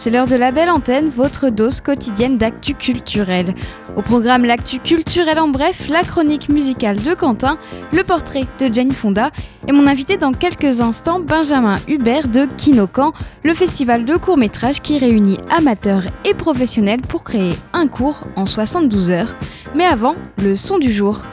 [0.00, 3.52] c'est l'heure de la belle antenne, votre dose quotidienne d'actu culturel.
[3.96, 7.58] Au programme l'actu culturel en bref, la chronique musicale de Quentin,
[7.92, 9.30] le portrait de Jane Fonda
[9.68, 13.12] et mon invité dans quelques instants, Benjamin Hubert de Kinokan,
[13.44, 19.10] le festival de court-métrage qui réunit amateurs et professionnels pour créer un cours en 72
[19.10, 19.34] heures.
[19.74, 21.24] Mais avant, le son du jour.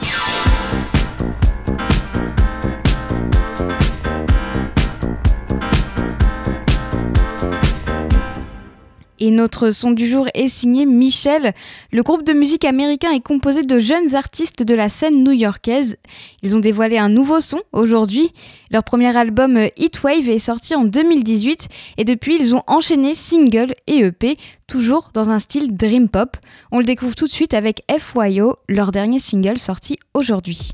[9.18, 11.52] Et notre son du jour est signé Michel.
[11.92, 15.96] Le groupe de musique américain est composé de jeunes artistes de la scène new-yorkaise.
[16.42, 18.32] Ils ont dévoilé un nouveau son aujourd'hui.
[18.70, 23.98] Leur premier album Heatwave est sorti en 2018 et depuis ils ont enchaîné single et
[23.98, 24.34] EP,
[24.66, 26.36] toujours dans un style dream pop.
[26.70, 30.70] On le découvre tout de suite avec FYO, leur dernier single sorti aujourd'hui.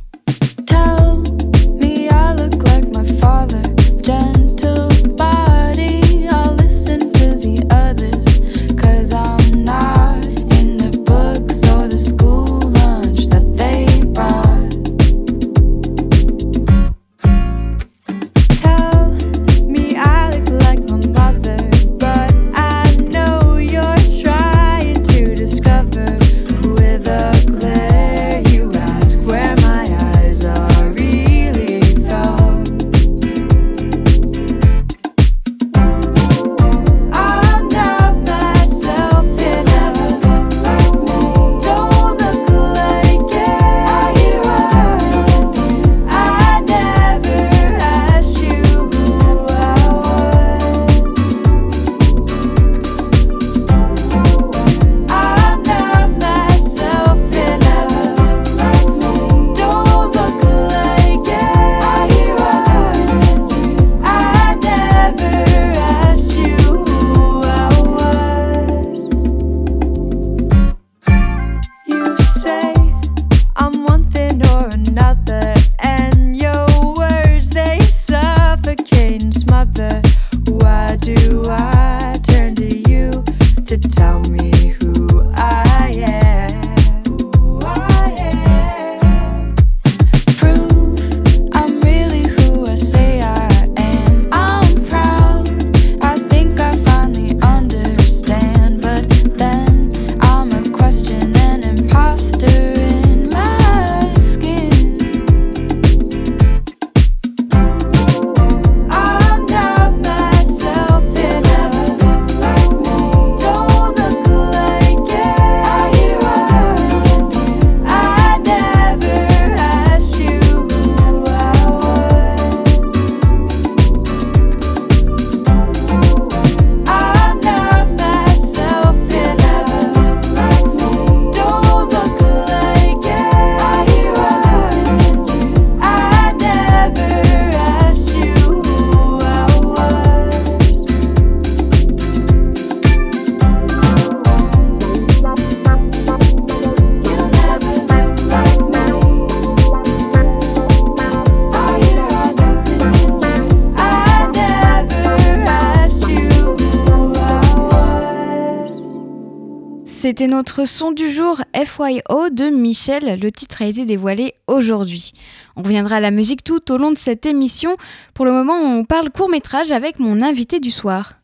[160.17, 163.19] C'était notre son du jour FYO de Michel.
[163.21, 165.11] Le titre a été dévoilé aujourd'hui.
[165.57, 167.77] On reviendra à la musique tout au long de cette émission.
[168.15, 171.15] Pour le moment, on parle court métrage avec mon invité du soir.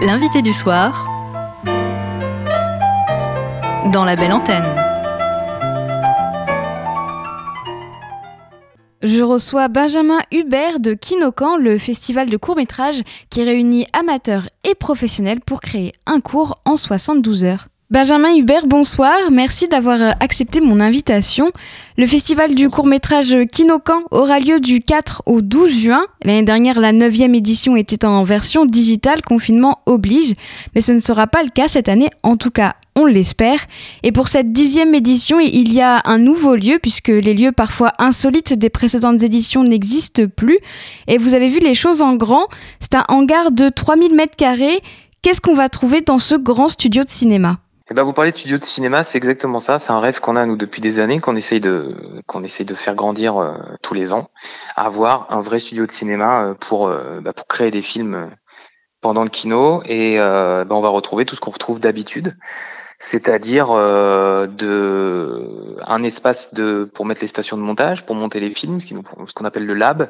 [0.00, 1.06] L'invité du soir
[3.92, 4.91] dans la belle antenne.
[9.02, 15.40] Je reçois Benjamin Hubert de Kinokan, le festival de court-métrage qui réunit amateurs et professionnels
[15.40, 17.66] pour créer un cours en 72 heures.
[17.92, 19.18] Benjamin Hubert, bonsoir.
[19.30, 21.52] Merci d'avoir euh, accepté mon invitation.
[21.98, 26.06] Le festival du court-métrage Kinokan aura lieu du 4 au 12 juin.
[26.24, 30.32] L'année dernière, la 9e édition était en version digitale, confinement oblige.
[30.74, 33.66] Mais ce ne sera pas le cas cette année, en tout cas, on l'espère.
[34.02, 37.92] Et pour cette dixième édition, il y a un nouveau lieu, puisque les lieux parfois
[37.98, 40.56] insolites des précédentes éditions n'existent plus.
[41.08, 42.46] Et vous avez vu les choses en grand.
[42.80, 44.80] C'est un hangar de 3000 mètres carrés.
[45.20, 47.58] Qu'est-ce qu'on va trouver dans ce grand studio de cinéma?
[47.92, 49.78] Eh ben, vous parlez de studio de cinéma, c'est exactement ça.
[49.78, 51.94] C'est un rêve qu'on a nous depuis des années, qu'on essaye de
[52.26, 53.52] qu'on essaye de faire grandir euh,
[53.82, 54.30] tous les ans,
[54.76, 58.30] avoir un vrai studio de cinéma euh, pour euh, bah, pour créer des films
[59.02, 62.34] pendant le kino et bah, on va retrouver tout ce qu'on retrouve d'habitude,
[62.98, 68.80] c'est-à-dire de un espace de pour mettre les stations de montage, pour monter les films,
[68.80, 70.08] ce qu'on appelle le lab.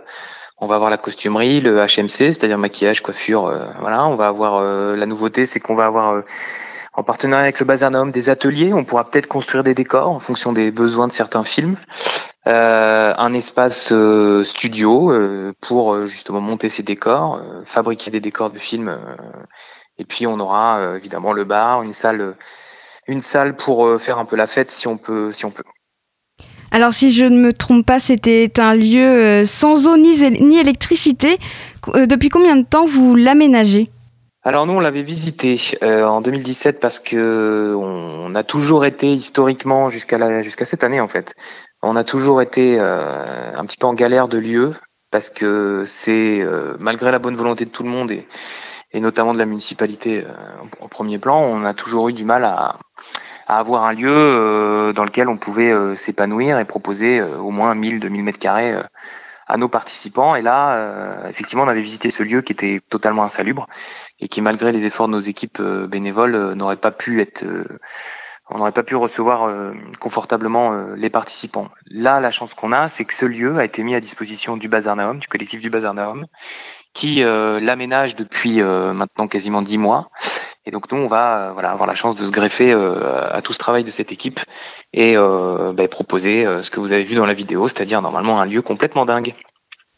[0.59, 4.07] On va avoir la costumerie, le HMC, c'est-à-dire maquillage, coiffure, voilà.
[4.07, 6.23] On va avoir la nouveauté, c'est qu'on va avoir
[6.95, 8.73] en partenariat avec le Bazarnaum des ateliers.
[8.73, 11.77] On pourra peut-être construire des décors en fonction des besoins de certains films.
[12.49, 18.59] Euh, un espace euh, studio euh, pour justement monter ces décors, fabriquer des décors de
[18.59, 18.99] films.
[19.99, 22.35] et puis on aura évidemment le bar, une salle,
[23.07, 25.63] une salle pour faire un peu la fête si on peut, si on peut.
[26.73, 31.39] Alors si je ne me trompe pas, c'était un lieu sans eau ni, ni électricité.
[31.95, 33.85] Depuis combien de temps vous l'aménagez?
[34.45, 35.55] Alors nous, on l'avait visité
[35.85, 41.07] euh, en 2017 parce que on, a toujours été historiquement jusqu'à jusqu'à cette année en
[41.07, 41.35] fait,
[41.83, 44.75] on a toujours été euh, un petit peu en galère de lieu
[45.13, 48.27] parce que c'est euh, malgré la bonne volonté de tout le monde et,
[48.93, 50.25] et notamment de la municipalité
[50.81, 52.79] en premier plan, on a toujours eu du mal à,
[53.47, 58.25] à avoir un lieu dans lequel on pouvait s'épanouir et proposer au moins 1000 2000
[58.25, 58.77] mètres carrés
[59.53, 60.35] à nos participants.
[60.35, 63.67] Et là, effectivement, on avait visité ce lieu qui était totalement insalubre
[64.23, 67.43] et qui malgré les efforts de nos équipes euh, bénévoles euh, n'aurait pas pu être
[67.43, 67.65] euh,
[68.49, 71.69] on n'aurait pas pu recevoir confortablement les participants.
[71.87, 74.69] Là, la chance qu'on a, c'est que ce lieu a été mis à disposition du
[74.69, 76.27] Bazar Naum, du collectif du Bazar Naum,
[76.93, 80.11] qui l'aménage depuis maintenant quasiment dix mois.
[80.65, 83.59] Et donc nous, on va voilà avoir la chance de se greffer à tout ce
[83.59, 84.41] travail de cette équipe
[84.93, 88.63] et bah, proposer ce que vous avez vu dans la vidéo, c'est-à-dire normalement un lieu
[88.63, 89.35] complètement dingue.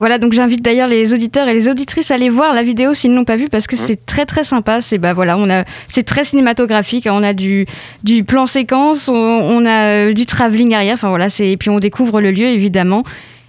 [0.01, 3.15] Voilà, donc j'invite d'ailleurs les auditeurs et les auditrices à aller voir la vidéo s'ils
[3.15, 4.81] n'ont pas vu parce que c'est très très sympa.
[4.81, 7.07] C'est bah voilà, on a c'est très cinématographique.
[7.09, 7.65] On a du
[8.03, 10.95] du plan séquence, on, a euh, du travelling arrière.
[10.95, 13.05] Enfin voilà, c'est et puis on découvre le lieu évidemment.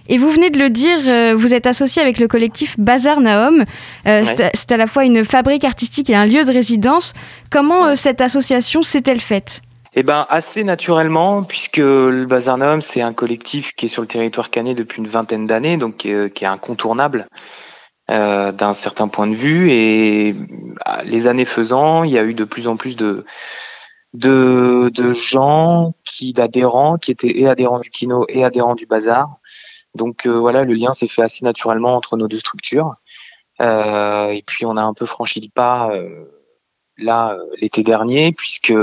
[0.08, 3.64] Et vous venez de le dire, euh, vous êtes associé avec le collectif Bazar Naom.
[4.06, 4.22] Euh,
[4.54, 7.12] c'est à la fois une fabrique artistique et un lieu de résidence.
[7.50, 9.60] Comment cette association s'est-elle faite?
[9.98, 14.50] Eh ben assez naturellement, puisque le Bazarnum c'est un collectif qui est sur le territoire
[14.50, 17.26] canet depuis une vingtaine d'années, donc qui est, incontournable
[18.10, 19.70] euh, d'un certain point de vue.
[19.70, 20.36] Et
[21.04, 23.24] les années faisant, il y a eu de plus en plus de
[24.12, 29.38] de, de gens qui d'adhérents qui étaient et adhérents du Kino et adhérents du Bazar.
[29.96, 32.94] Donc euh, voilà, le lien s'est fait assez naturellement entre nos deux structures.
[33.60, 35.90] Euh, et puis on a un peu franchi le pas
[36.98, 38.74] là l'été dernier, puisque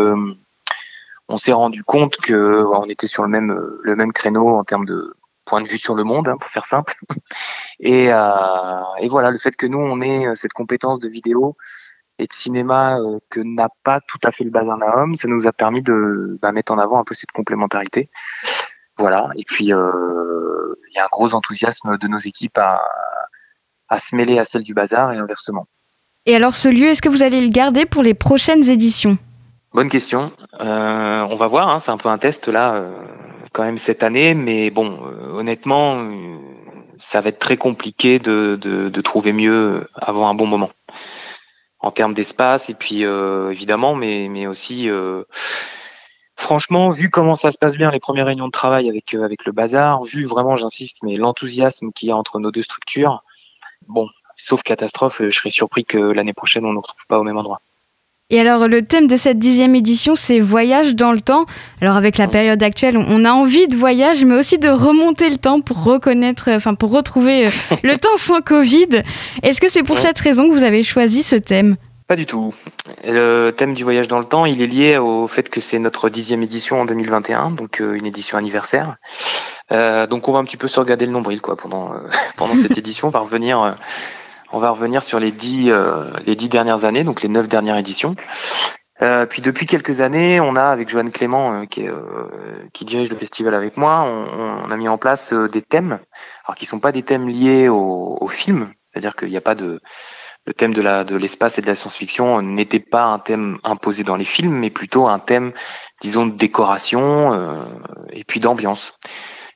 [1.30, 4.86] on s'est rendu compte que on était sur le même le même créneau en termes
[4.86, 5.16] de
[5.46, 6.96] point de vue sur le monde, hein, pour faire simple.
[7.80, 11.58] Et, euh, et, voilà, le fait que nous on ait euh, cette compétence de vidéo
[12.20, 15.48] et de cinéma euh, que n'a pas tout à fait le Bazar Naum, ça nous
[15.48, 18.10] a permis de bah, mettre en avant un peu cette complémentarité.
[18.98, 19.30] Voilà.
[19.36, 19.74] Et puis il y
[21.00, 22.82] a un gros enthousiasme de nos équipes à,
[23.90, 25.68] à se mêler à celle du bazar et inversement.
[26.26, 29.18] Et alors ce lieu, est-ce que vous allez le garder pour les prochaines éditions?
[29.74, 30.32] Bonne question.
[30.62, 32.92] Euh, on va voir, hein, c'est un peu un test là, euh,
[33.52, 36.38] quand même cette année, mais bon, euh, honnêtement, euh,
[36.98, 40.70] ça va être très compliqué de, de, de, trouver mieux avant un bon moment
[41.80, 44.90] en termes d'espace et puis évidemment, mais mais aussi
[46.36, 49.52] franchement, vu comment ça se passe bien les premières réunions de travail avec avec le
[49.52, 53.24] bazar, vu vraiment, j'insiste, mais l'enthousiasme qu'il y a entre nos deux structures,
[53.88, 57.38] bon, sauf catastrophe, je serais surpris que l'année prochaine on ne retrouve pas au même
[57.38, 57.60] endroit.
[58.30, 61.46] Et alors, le thème de cette dixième édition, c'est voyage dans le temps.
[61.82, 65.38] Alors, avec la période actuelle, on a envie de voyage, mais aussi de remonter le
[65.38, 67.50] temps pour reconnaître, enfin, pour retrouver euh,
[67.84, 69.02] le temps sans Covid.
[69.44, 71.76] Est-ce que c'est pour cette raison que vous avez choisi ce thème?
[72.08, 72.54] Pas du tout.
[73.06, 76.10] Le thème du voyage dans le temps, il est lié au fait que c'est notre
[76.10, 78.98] dixième édition en 2021, donc euh, une édition anniversaire.
[79.72, 81.92] Euh, donc, on va un petit peu se regarder le nombril, quoi, pendant,
[82.38, 83.76] pendant cette édition, on va revenir
[84.54, 87.76] on va revenir sur les dix, euh, les dix dernières années, donc les neuf dernières
[87.78, 88.16] éditions.
[89.02, 91.86] Euh, puis depuis quelques années, on a avec Joanne Clément, euh, qui,
[92.72, 96.00] qui, dirige le festival avec moi, on, a mis en place des thèmes,
[96.46, 99.56] alors qui sont pas des thèmes liés au, au film, c'est-à-dire qu'il n'y a pas
[99.56, 99.82] de
[100.46, 104.04] le thème de la de l'espace et de la science-fiction n'était pas un thème imposé
[104.04, 105.54] dans les films, mais plutôt un thème,
[106.02, 107.64] disons, de décoration euh,
[108.12, 109.00] et puis d'ambiance.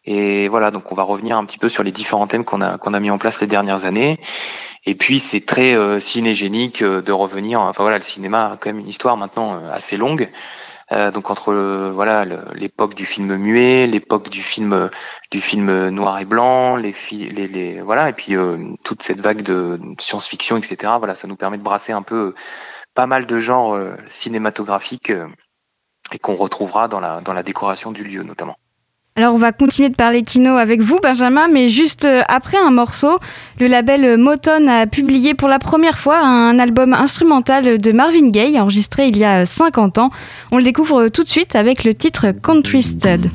[0.05, 2.77] Et voilà, donc on va revenir un petit peu sur les différents thèmes qu'on a
[2.77, 4.19] qu'on a mis en place les dernières années.
[4.87, 7.59] Et puis c'est très euh, cinégénique euh, de revenir.
[7.59, 10.31] Enfin voilà, le cinéma a quand même une histoire maintenant euh, assez longue.
[10.91, 11.53] Euh, donc entre
[11.93, 14.89] voilà l'époque du film muet, l'époque du film
[15.31, 18.35] du film noir et blanc, les, les, les voilà et puis
[18.83, 20.93] toute cette vague de science-fiction, etc.
[20.97, 22.33] Voilà, ça nous permet de brasser un peu
[22.93, 23.77] pas mal de genres
[24.07, 25.11] cinématographiques
[26.13, 28.57] et qu'on retrouvera dans la dans la décoration du lieu notamment.
[29.17, 32.69] Alors on va continuer de parler kino avec vous Benjamin, mais juste euh, après un
[32.69, 33.17] morceau,
[33.59, 38.59] le label Moton a publié pour la première fois un album instrumental de Marvin Gaye
[38.59, 40.11] enregistré il y a 50 ans.
[40.51, 43.31] On le découvre tout de suite avec le titre Country Stud.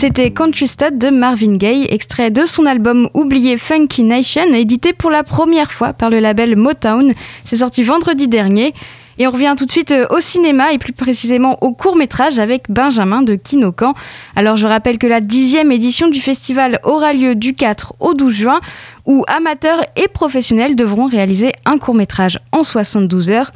[0.00, 5.10] C'était Country Stud de Marvin Gaye, extrait de son album Oublié Funky Nation, édité pour
[5.10, 7.12] la première fois par le label Motown.
[7.44, 8.72] C'est sorti vendredi dernier.
[9.18, 12.38] Et on revient tout de suite euh, au cinéma et plus précisément au court métrage
[12.38, 13.92] avec Benjamin de Kinokan.
[14.36, 18.32] Alors je rappelle que la dixième édition du festival aura lieu du 4 au 12
[18.32, 18.60] juin
[19.04, 23.50] où amateurs et professionnels devront réaliser un court métrage en 72 heures.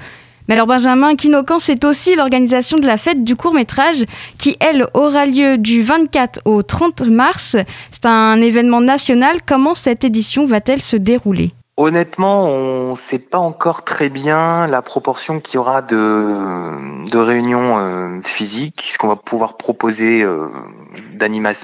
[0.48, 4.04] Mais alors Benjamin, Kinokan, c'est aussi l'organisation de la fête du court métrage
[4.38, 7.56] qui, elle, aura lieu du 24 au 30 mars.
[7.92, 9.38] C'est un événement national.
[9.46, 11.48] Comment cette édition va-t-elle se dérouler?
[11.76, 17.78] Honnêtement, on ne sait pas encore très bien la proportion qu'il y aura de, réunions
[17.78, 20.48] euh, physiques, ce qu'on va pouvoir proposer euh,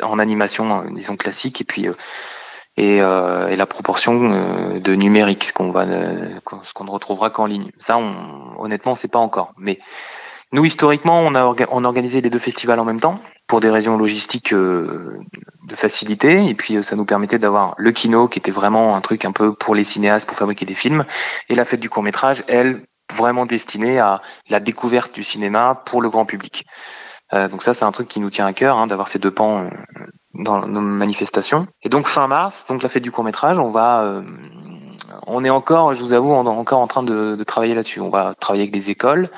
[0.02, 1.86] en animation, euh, disons classique, et puis
[2.80, 6.90] et, euh, et, la proportion euh, de numérique, ce qu'on va, euh, ce qu'on ne
[6.90, 7.70] retrouvera qu'en ligne.
[7.78, 9.52] Ça, on, honnêtement, c'est pas encore.
[9.58, 9.78] Mais
[10.52, 13.98] nous, historiquement, on a, on organisé les deux festivals en même temps pour des raisons
[13.98, 15.20] logistiques de
[15.74, 16.46] facilité.
[16.46, 19.54] Et puis, ça nous permettait d'avoir le kino, qui était vraiment un truc un peu
[19.54, 21.04] pour les cinéastes, pour fabriquer des films,
[21.50, 22.82] et la fête du court métrage, elle,
[23.12, 26.64] vraiment destinée à la découverte du cinéma pour le grand public.
[27.32, 29.30] Euh, donc ça, c'est un truc qui nous tient à cœur, hein, d'avoir ces deux
[29.30, 29.68] pans
[30.34, 31.66] dans nos manifestations.
[31.82, 34.22] Et donc fin mars, donc la fête du court métrage, on va, euh,
[35.26, 38.00] on est encore, je vous avoue, encore en train de, de travailler là-dessus.
[38.00, 39.30] On va travailler avec des écoles,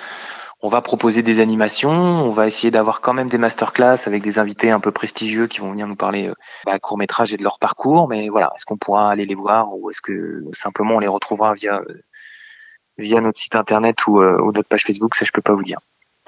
[0.60, 4.38] on va proposer des animations, on va essayer d'avoir quand même des masterclass avec des
[4.38, 6.34] invités un peu prestigieux qui vont venir nous parler euh,
[6.66, 8.08] bah, court métrage et de leur parcours.
[8.08, 11.54] Mais voilà, est-ce qu'on pourra aller les voir ou est-ce que simplement on les retrouvera
[11.54, 11.80] via
[12.98, 15.62] via notre site internet ou, euh, ou notre page Facebook Ça, je peux pas vous
[15.62, 15.78] dire.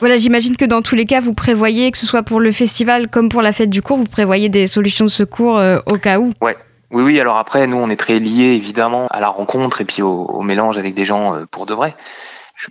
[0.00, 3.08] Voilà, j'imagine que dans tous les cas, vous prévoyez, que ce soit pour le festival
[3.08, 6.18] comme pour la fête du cours, vous prévoyez des solutions de secours euh, au cas
[6.18, 6.32] où.
[6.40, 6.56] Ouais.
[6.90, 7.20] Oui, oui.
[7.20, 10.78] Alors après, nous, on est très liés évidemment à la rencontre et puis au, mélange
[10.78, 11.94] avec des gens euh, pour de vrai.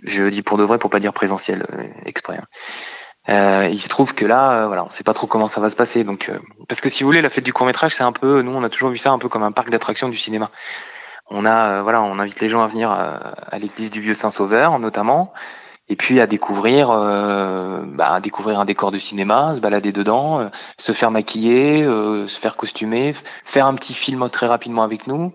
[0.04, 2.38] Je, dis pour de vrai pour pas dire présentiel euh, exprès.
[3.28, 3.68] Hein.
[3.68, 6.04] il se trouve que là, voilà, on sait pas trop comment ça va se passer.
[6.04, 6.30] Donc,
[6.68, 8.62] parce que si vous voulez, la fête du court métrage, c'est un peu, nous, on
[8.62, 10.50] a toujours vu ça un peu comme un parc d'attractions du cinéma.
[11.30, 14.78] On a, voilà, on invite les gens à venir à l'église du Vieux Saint Sauveur,
[14.78, 15.32] notamment
[15.88, 20.92] et puis à découvrir, bah, à découvrir un décor de cinéma, se balader dedans, se
[20.92, 23.14] faire maquiller, se faire costumer,
[23.44, 25.32] faire un petit film très rapidement avec nous.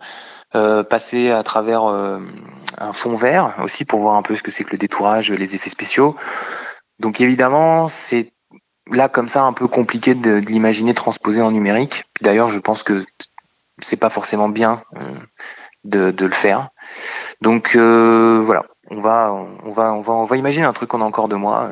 [0.51, 4.71] passer à travers un fond vert aussi pour voir un peu ce que c'est que
[4.71, 6.15] le détourage, les effets spéciaux.
[6.99, 8.33] Donc évidemment, c'est
[8.91, 12.05] là comme ça un peu compliqué de, l'imaginer transposé en numérique.
[12.21, 13.05] D'ailleurs, je pense que
[13.81, 14.83] c'est pas forcément bien
[15.83, 16.69] de, de, le faire.
[17.41, 21.01] Donc euh, voilà, on va, on va, on va, on va imaginer un truc qu'on
[21.01, 21.71] a encore de moi.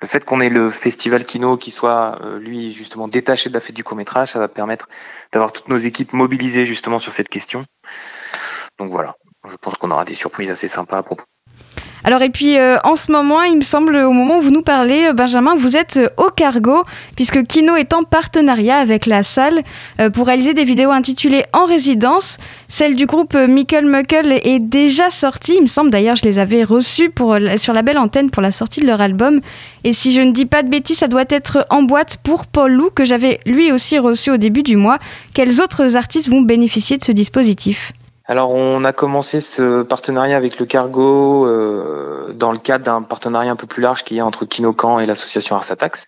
[0.00, 3.60] Le fait qu'on ait le festival Kino qui soit euh, lui justement détaché de la
[3.60, 4.88] fête du court métrage, ça va permettre
[5.32, 7.66] d'avoir toutes nos équipes mobilisées justement sur cette question.
[8.78, 9.16] Donc voilà,
[9.48, 11.24] je pense qu'on aura des surprises assez sympas à propos
[12.04, 14.62] alors et puis euh, en ce moment, il me semble au moment où vous nous
[14.62, 16.82] parlez, euh, Benjamin, vous êtes euh, au cargo
[17.14, 19.62] puisque Kino est en partenariat avec la salle
[20.14, 22.38] pour réaliser des vidéos intitulées En résidence.
[22.68, 26.64] Celle du groupe Michael Muckle est déjà sortie, il me semble d'ailleurs, je les avais
[26.64, 29.40] reçues pour, sur la belle antenne pour la sortie de leur album.
[29.84, 32.72] Et si je ne dis pas de bêtises, ça doit être en boîte pour Paul
[32.72, 34.98] Lou que j'avais lui aussi reçu au début du mois.
[35.34, 37.92] Quels autres artistes vont bénéficier de ce dispositif?
[38.30, 43.50] Alors on a commencé ce partenariat avec le Cargo euh, dans le cadre d'un partenariat
[43.50, 46.04] un peu plus large qui est entre Kinocan et l'association Ars Attacks,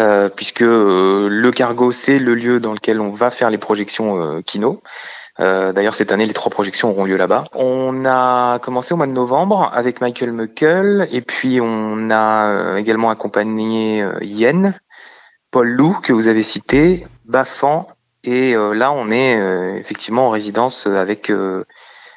[0.00, 4.42] euh, puisque euh, le Cargo c'est le lieu dans lequel on va faire les projections
[4.42, 4.82] Kino.
[5.38, 7.44] D'ailleurs cette année les trois projections auront lieu là-bas.
[7.54, 13.10] On a commencé au mois de novembre avec Michael Muckle et puis on a également
[13.10, 14.74] accompagné Yen,
[15.52, 17.86] Paul Lou que vous avez cité, Bafan
[18.26, 21.64] et euh, là, on est euh, effectivement en résidence avec euh,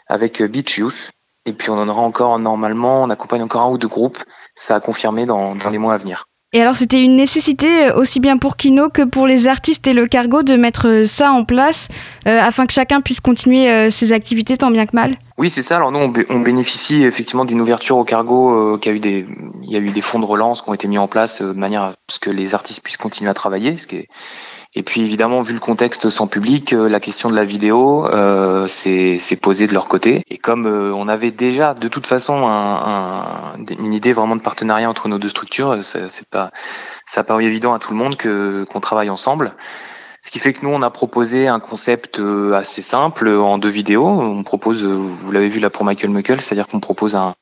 [0.08, 1.12] avec Beach Youth.
[1.46, 4.18] Et puis on en aura encore normalement, on accompagne encore un ou deux groupes.
[4.56, 6.26] Ça a confirmé dans, dans les mois à venir.
[6.52, 10.08] Et alors c'était une nécessité aussi bien pour Kino que pour les artistes et le
[10.08, 11.90] cargo de mettre ça en place
[12.26, 15.16] afin que chacun puisse continuer ses activités tant bien que mal?
[15.38, 19.00] Oui c'est ça, alors nous on, bénéficie effectivement d'une ouverture au cargo qui a eu
[19.00, 19.28] des,
[19.62, 21.54] il y a eu des fonds de relance qui ont été mis en place de
[21.54, 24.08] manière à ce que les artistes puissent continuer à travailler, ce qui est,
[24.76, 28.68] et puis évidemment, vu le contexte sans public, euh, la question de la vidéo euh,
[28.68, 30.24] s'est posée de leur côté.
[30.30, 34.42] Et comme euh, on avait déjà de toute façon un, un, une idée vraiment de
[34.42, 36.52] partenariat entre nos deux structures, c'est pas
[37.08, 39.54] ça pas évident à tout le monde que qu'on travaille ensemble.
[40.22, 43.70] Ce qui fait que nous, on a proposé un concept euh, assez simple en deux
[43.70, 44.06] vidéos.
[44.06, 47.36] On propose, vous l'avez vu là pour Michael Muckle, c'est-à-dire qu'on propose un,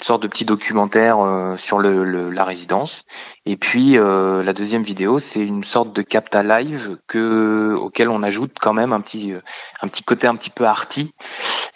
[0.00, 3.04] une sorte de petit documentaire euh, sur la résidence.
[3.46, 8.22] Et puis euh, la deuxième vidéo, c'est une sorte de capta live que auquel on
[8.22, 9.40] ajoute quand même un petit euh,
[9.82, 11.12] un petit côté un petit peu arty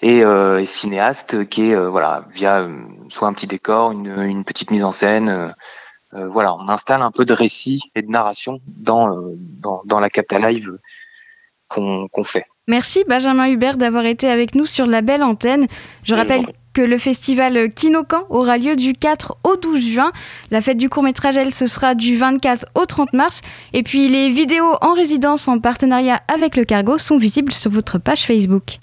[0.02, 0.22] et,
[0.66, 2.68] cinéaste qui est voilà via
[3.08, 5.54] soit un petit décor, une, petite mise en scène.
[6.12, 10.78] voilà, on installe un peu de récit et de narration dans la capta live
[11.68, 12.46] qu'on fait.
[12.68, 15.66] Merci Benjamin Hubert d'avoir été avec nous sur la belle antenne.
[16.04, 16.42] Je rappelle
[16.74, 20.12] que le festival Kinokan aura lieu du 4 au 12 juin.
[20.50, 23.40] La fête du court-métrage, elle, ce sera du 24 au 30 mars.
[23.72, 27.98] Et puis les vidéos en résidence en partenariat avec le Cargo sont visibles sur votre
[27.98, 28.78] page Facebook.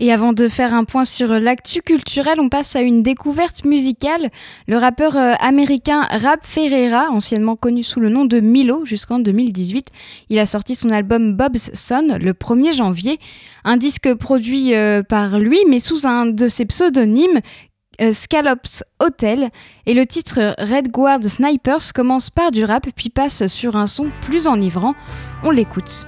[0.00, 4.30] Et avant de faire un point sur l'actu culturel, on passe à une découverte musicale.
[4.68, 9.88] Le rappeur euh, américain Rap Ferreira, anciennement connu sous le nom de Milo jusqu'en 2018,
[10.28, 13.18] il a sorti son album Bob's Son le 1er janvier.
[13.64, 17.40] Un disque produit euh, par lui, mais sous un de ses pseudonymes,
[18.00, 19.48] euh, Scallops Hotel.
[19.86, 24.12] Et le titre Red Guard Snipers commence par du rap, puis passe sur un son
[24.20, 24.94] plus enivrant.
[25.42, 26.04] On l'écoute.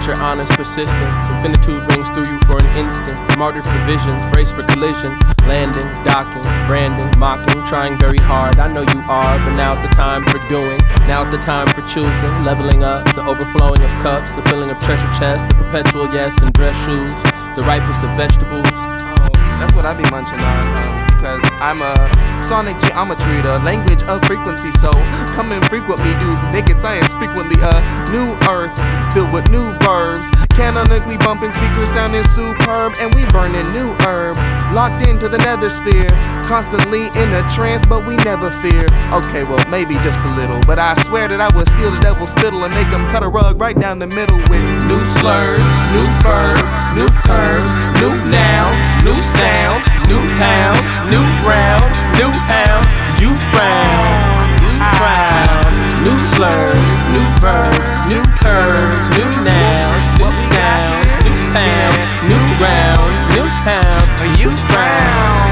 [0.00, 1.28] Nature honors persistence.
[1.28, 3.20] Infinitude rings through you for an instant.
[3.36, 5.12] Martyred for visions, brace for collision.
[5.44, 8.58] Landing, docking, branding, mocking, trying very hard.
[8.58, 10.80] I know you are, but now's the time for doing.
[11.06, 12.44] Now's the time for choosing.
[12.44, 16.50] Leveling up, the overflowing of cups, the filling of treasure chests, the perpetual yes and
[16.54, 17.20] dress shoes,
[17.60, 18.64] the ripest of vegetables.
[18.72, 19.28] Oh,
[19.60, 20.59] that's what I be munching on.
[21.30, 24.72] Because I'm a sonic geometry, the language of frequency.
[24.72, 24.90] So
[25.36, 27.60] come and frequent me, do naked science frequently.
[27.62, 27.78] A
[28.10, 28.74] new earth
[29.14, 30.26] filled with new verbs.
[30.58, 34.36] Canonically bumping speakers sounding superb, and we burning new herb.
[34.74, 36.10] Locked into the nether sphere,
[36.42, 38.86] constantly in a trance, but we never fear.
[39.14, 42.32] Okay, well, maybe just a little, but I swear that I would steal the devil's
[42.34, 45.64] fiddle and make him cut a rug right down the middle with new slurs,
[45.94, 47.70] new verbs, new curves,
[48.02, 52.88] new nouns, new sounds, new pounds, new rounds, new pounds.
[53.22, 55.70] You frown, you frown,
[56.02, 63.48] new slurs, new verbs, new curves, new nouns, new sounds, new pounds, new rounds, new
[63.62, 64.10] pounds.
[64.40, 65.50] You frown.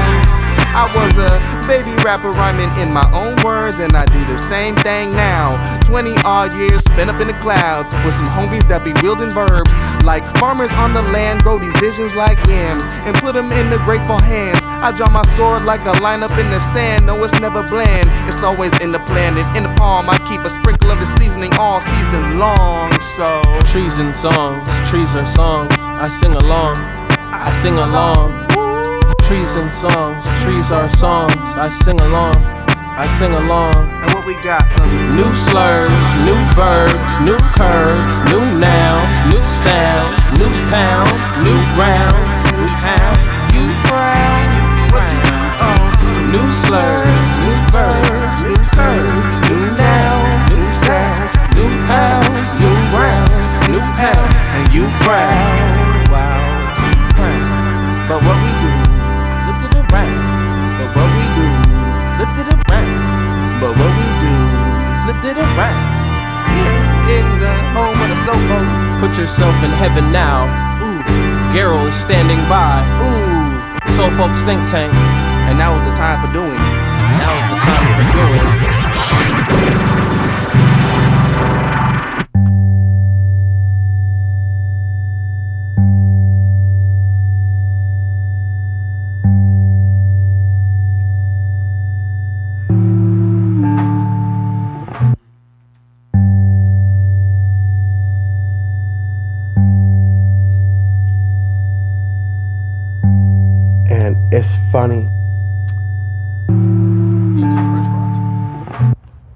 [0.75, 4.75] I was a baby rapper rhyming in my own words, and I do the same
[4.77, 5.53] thing now.
[5.85, 9.69] 20 odd years spent up in the clouds with some homies that be wielding verbs.
[10.03, 13.77] Like farmers on the land grow these visions like yams and put them in the
[13.85, 14.65] grateful hands.
[14.65, 17.05] I draw my sword like a line up in the sand.
[17.05, 19.37] No, it's never bland, it's always in the plan.
[19.55, 22.99] In the palm, I keep a sprinkle of the seasoning all season long.
[23.13, 23.29] So,
[23.69, 25.75] trees and songs, trees are songs.
[25.77, 26.77] I sing along,
[27.29, 28.48] I sing along
[29.29, 30.25] trees and songs.
[30.41, 31.37] Trees are songs.
[31.53, 32.33] I sing along.
[32.97, 33.77] I sing along.
[34.01, 34.65] And what we got?
[34.73, 35.85] Some new slurs,
[36.25, 43.21] new verbs, new curves, new nouns, new sounds, new pounds, new rounds, new pounds.
[43.53, 44.49] You frown.
[44.97, 45.37] What you?
[45.61, 45.77] Oh,
[46.33, 53.83] new slurs, new verbs, new curves, new nouns, new sounds, new pounds, new rounds, new
[53.93, 55.68] pounds, and you frown.
[65.25, 65.37] It
[67.09, 68.59] in the home of the sofa.
[68.99, 70.47] Put yourself in heaven now.
[70.83, 71.01] Ooh.
[71.53, 72.83] Gerald is standing by.
[73.03, 73.59] Ooh.
[73.95, 74.93] Soul Folks Think Tank.
[75.49, 76.55] And now is the time for doing.
[77.17, 78.05] Now is the time for
[79.83, 79.88] doing.
[104.71, 105.07] Funny.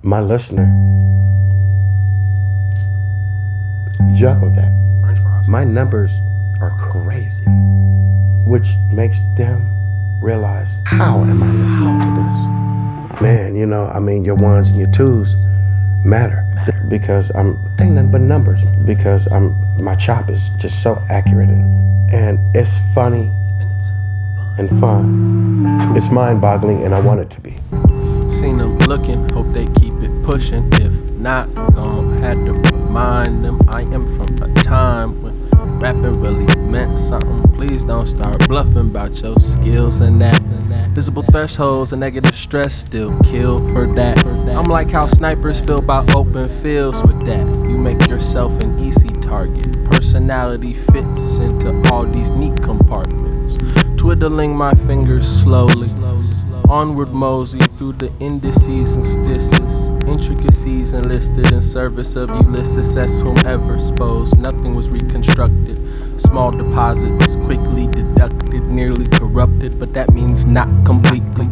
[0.04, 0.67] My listener
[4.13, 4.72] juggle that.
[5.48, 6.12] My numbers
[6.62, 7.43] are crazy,
[8.46, 9.67] which makes them
[10.22, 13.22] realize how am I listening to this?
[13.22, 15.36] Man, you know, I mean, your ones and your twos
[16.06, 16.46] matter
[16.89, 22.12] because I'm saying nothing but numbers because I'm my chop is just so accurate and
[22.12, 23.32] and it's funny
[24.58, 25.94] and fun.
[25.96, 27.58] It's mind boggling, and I want it to be.
[28.30, 30.72] Seen them looking, hope they keep it pushing.
[30.74, 36.46] If not, gon' had to remind them I am from a time when rapping really
[36.58, 37.44] meant something.
[37.54, 40.42] Please don't start bluffing about your skills and that.
[40.94, 44.24] Visible thresholds and negative stress still kill for that.
[44.26, 47.48] I'm like how snipers feel about open fields with that.
[47.48, 49.84] You make yourself an easy target.
[49.86, 53.43] Personality fits into all these neat compartments
[54.04, 55.89] twiddling my fingers slowly.
[56.68, 63.80] Onward mosey through the indices and stices, intricacies enlisted in service of Ulysses as whomever
[63.80, 65.80] supposed nothing was reconstructed.
[66.20, 71.46] Small deposits quickly deducted, nearly corrupted, but that means not completely.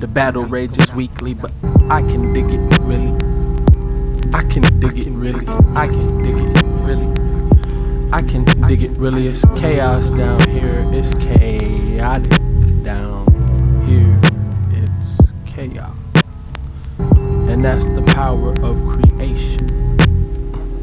[0.00, 1.52] The battle rages weekly, but
[1.88, 3.14] I can dig it really.
[4.34, 5.46] I can dig it really.
[5.76, 7.25] I can dig it really.
[8.12, 9.26] I can dig it really.
[9.26, 10.88] It's chaos down here.
[10.92, 12.30] It's chaotic
[12.84, 13.26] down
[13.84, 14.18] here.
[14.70, 15.96] It's chaos.
[16.98, 19.68] And that's the power of creation.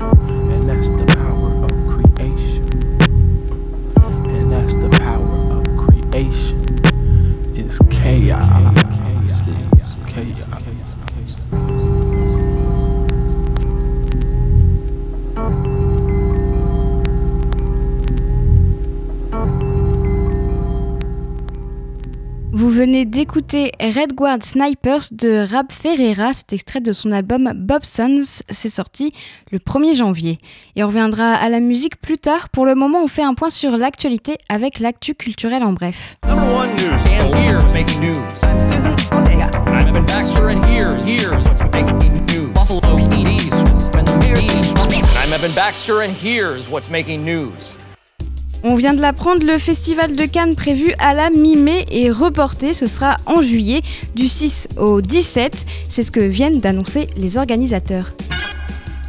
[0.01, 2.67] And that's the power of creation.
[4.29, 6.52] And that's the power of creation.
[22.85, 28.43] Venez d'écouter Red Guard Snipers de Rab Ferreira, cet extrait de son album Bob Sons,
[28.49, 29.09] c'est sorti
[29.51, 30.37] le 1er janvier.
[30.75, 32.49] Et on reviendra à la musique plus tard.
[32.49, 36.15] Pour le moment, on fait un point sur l'actualité avec l'actu culturel en bref.
[45.55, 47.75] Baxter and here's what's making news?
[48.65, 52.73] On vient de l'apprendre, le festival de Cannes prévu à la mi-mai est reporté.
[52.73, 53.81] Ce sera en juillet,
[54.15, 55.65] du 6 au 17.
[55.89, 58.11] C'est ce que viennent d'annoncer les organisateurs.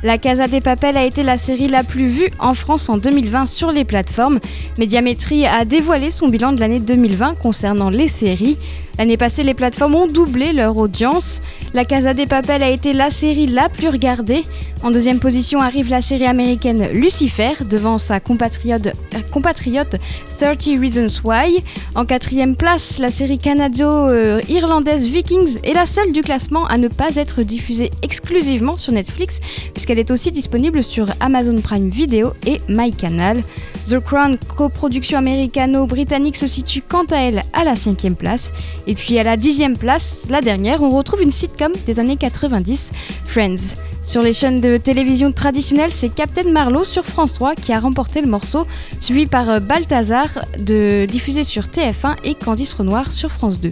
[0.05, 3.47] La Casa des Papel a été la série la plus vue en France en 2020
[3.47, 4.39] sur les plateformes.
[4.77, 8.57] Médiamétrie a dévoilé son bilan de l'année 2020 concernant les séries.
[8.99, 11.41] L'année passée, les plateformes ont doublé leur audience.
[11.73, 14.45] La Casa des Papel a été la série la plus regardée.
[14.85, 19.97] En deuxième position arrive la série américaine Lucifer, devant sa compatriote, euh, compatriote
[20.39, 21.65] 30 Reasons Why.
[21.95, 27.17] En quatrième place, la série canado-irlandaise Vikings est la seule du classement à ne pas
[27.17, 29.41] être diffusée exclusivement sur Netflix,
[29.73, 33.45] puisqu'elle puisqu'elle est aussi disponible sur Amazon Prime Video et MyCanal.
[33.89, 38.51] The Crown, coproduction américano-britannique, se situe quant à elle à la cinquième place.
[38.89, 42.91] Et puis à la dixième place, la dernière, on retrouve une sitcom des années 90,
[43.25, 43.77] Friends.
[44.03, 48.21] Sur les chaînes de télévision traditionnelles, c'est Captain Marlowe sur France 3 qui a remporté
[48.21, 48.65] le morceau,
[49.01, 50.27] suivi par euh, Balthazar,
[50.59, 53.71] de, diffusé sur TF1 et Candice Renoir sur France 2.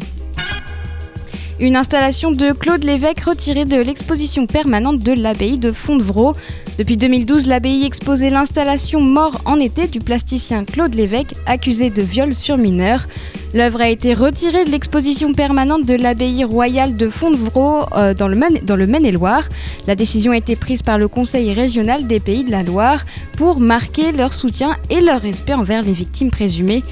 [1.60, 6.34] Une installation de Claude Lévesque retirée de l'exposition permanente de l'abbaye de Fontevraud.
[6.78, 12.34] Depuis 2012, l'abbaye exposait l'installation Mort en été du plasticien Claude Lévesque, accusé de viol
[12.34, 13.06] sur mineur.
[13.54, 18.86] L'œuvre a été retirée de l'exposition permanente de l'abbaye royale de Fontevraud euh, dans le
[18.86, 19.46] Maine-et-Loire.
[19.86, 23.04] La décision a été prise par le Conseil régional des Pays de la Loire
[23.36, 26.82] pour marquer leur soutien et leur respect envers les victimes présumées.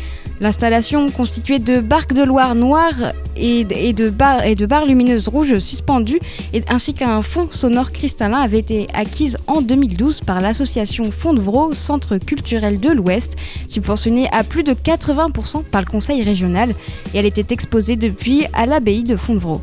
[0.40, 6.18] L'installation, constituée de barques de Loire noires et, de, barres, lumineuses rouges suspendues,
[6.68, 12.80] ainsi qu'un fond sonore cristallin, avait été acquise en 2012 par l'association Fondevraud, Centre culturel
[12.80, 13.36] de l'Ouest,
[13.68, 16.70] subventionnée à plus de 80% par le Conseil régional,
[17.12, 19.60] et elle était exposée depuis à l'abbaye de Fondevraud.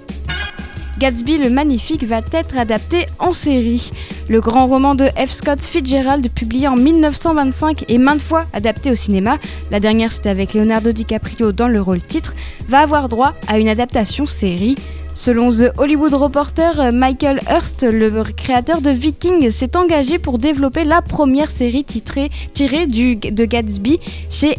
[0.97, 3.91] Gatsby le Magnifique va être adapté en série.
[4.29, 5.29] Le grand roman de F.
[5.29, 9.37] Scott Fitzgerald, publié en 1925 et maintes fois adapté au cinéma,
[9.69, 12.33] la dernière c'était avec Leonardo DiCaprio dans le rôle titre,
[12.67, 14.75] va avoir droit à une adaptation série.
[15.13, 21.01] Selon The Hollywood Reporter, Michael Hurst, le créateur de Viking, s'est engagé pour développer la
[21.01, 23.97] première série tirée du, de Gatsby
[24.29, 24.55] chez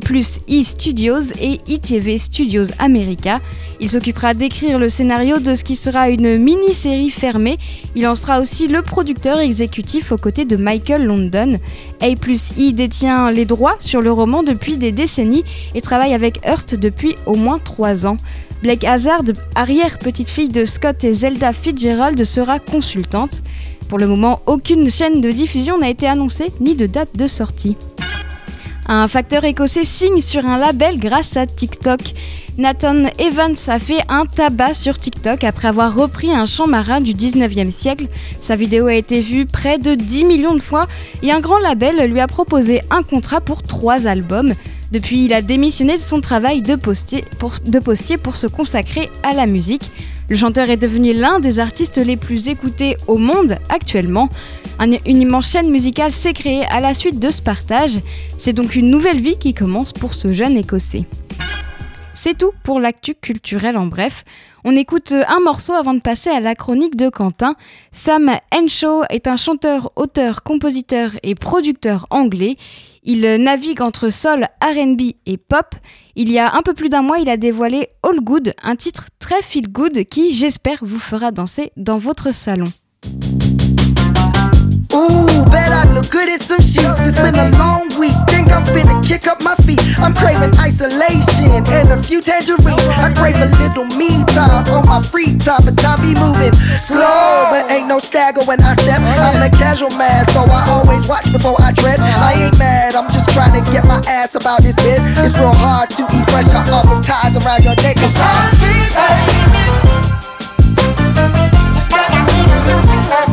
[0.00, 3.40] plus e-Studios et ITV Studios America.
[3.80, 7.58] Il s'occupera d'écrire le scénario de ce qui sera une mini-série fermée.
[7.94, 11.58] Il en sera aussi le producteur exécutif aux côtés de Michael London.
[12.00, 16.40] A plus E détient les droits sur le roman depuis des décennies et travaille avec
[16.44, 18.16] Hearst depuis au moins trois ans.
[18.62, 19.22] Blake Hazard,
[19.54, 23.42] arrière-petite-fille de Scott et Zelda Fitzgerald, sera consultante.
[23.88, 27.76] Pour le moment, aucune chaîne de diffusion n'a été annoncée ni de date de sortie.
[28.90, 32.00] Un facteur écossais signe sur un label grâce à TikTok.
[32.56, 37.12] Nathan Evans a fait un tabac sur TikTok après avoir repris un chant marin du
[37.12, 38.06] 19e siècle.
[38.40, 40.86] Sa vidéo a été vue près de 10 millions de fois
[41.22, 44.54] et un grand label lui a proposé un contrat pour trois albums.
[44.90, 49.90] Depuis, il a démissionné de son travail de postier pour, se consacrer à la musique.
[50.28, 54.28] Le chanteur est devenu l'un des artistes les plus écoutés au monde actuellement
[54.80, 58.00] une immense chaîne musicale s'est créée à la suite de ce partage.
[58.38, 61.04] C'est donc une nouvelle vie qui commence pour ce jeune écossais.
[62.14, 64.24] C'est tout pour l'actu culturel en bref.
[64.64, 67.54] On écoute un morceau avant de passer à la chronique de Quentin.
[67.92, 72.54] Sam Henshaw est un chanteur, auteur, compositeur et producteur anglais.
[73.10, 75.74] Il navigue entre soul, RB et pop.
[76.14, 79.06] Il y a un peu plus d'un mois, il a dévoilé All Good, un titre
[79.18, 82.70] très feel good qui, j'espère, vous fera danser dans votre salon.
[84.94, 87.04] Ooh, bet I look good in some sheets.
[87.04, 88.16] It's been a long week.
[88.28, 89.80] Think I'm finna kick up my feet.
[89.98, 92.86] I'm craving isolation and a few tangerines.
[92.96, 97.48] I crave a little me time on my free time, but time be moving slow.
[97.50, 99.00] But ain't no stagger when I step.
[99.00, 102.00] I'm a casual man, so I always watch before I tread.
[102.00, 105.00] I ain't mad, I'm just trying to get my ass about this bed.
[105.24, 107.96] It's real hard to eat fresh off of ties around your neck.
[107.98, 108.56] It's hard.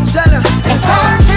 [0.06, 0.44] Shut up.
[0.66, 1.35] It's hard.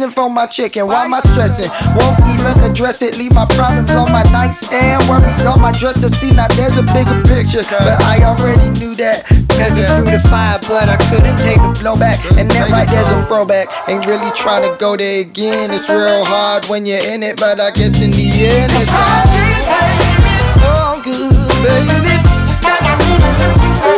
[0.00, 0.86] Seasoning for my chicken.
[0.86, 1.70] Why am I stressing?
[1.96, 3.18] Won't even address it.
[3.18, 5.02] Leave my problems on my nightstand.
[5.08, 6.08] Worries on my dresser.
[6.08, 7.62] See, now there's a bigger picture.
[7.70, 9.26] But I already knew that.
[9.50, 12.18] Cause it through the fire, but I couldn't take the blowback.
[12.38, 13.68] And then right there's a throwback.
[13.88, 15.70] Ain't really trying to go there again.
[15.70, 19.26] It's real hard when you're in it, but I guess in the end it's all
[19.28, 20.34] good, baby.
[20.64, 22.10] All good, baby.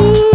[0.02, 0.31] Ooh.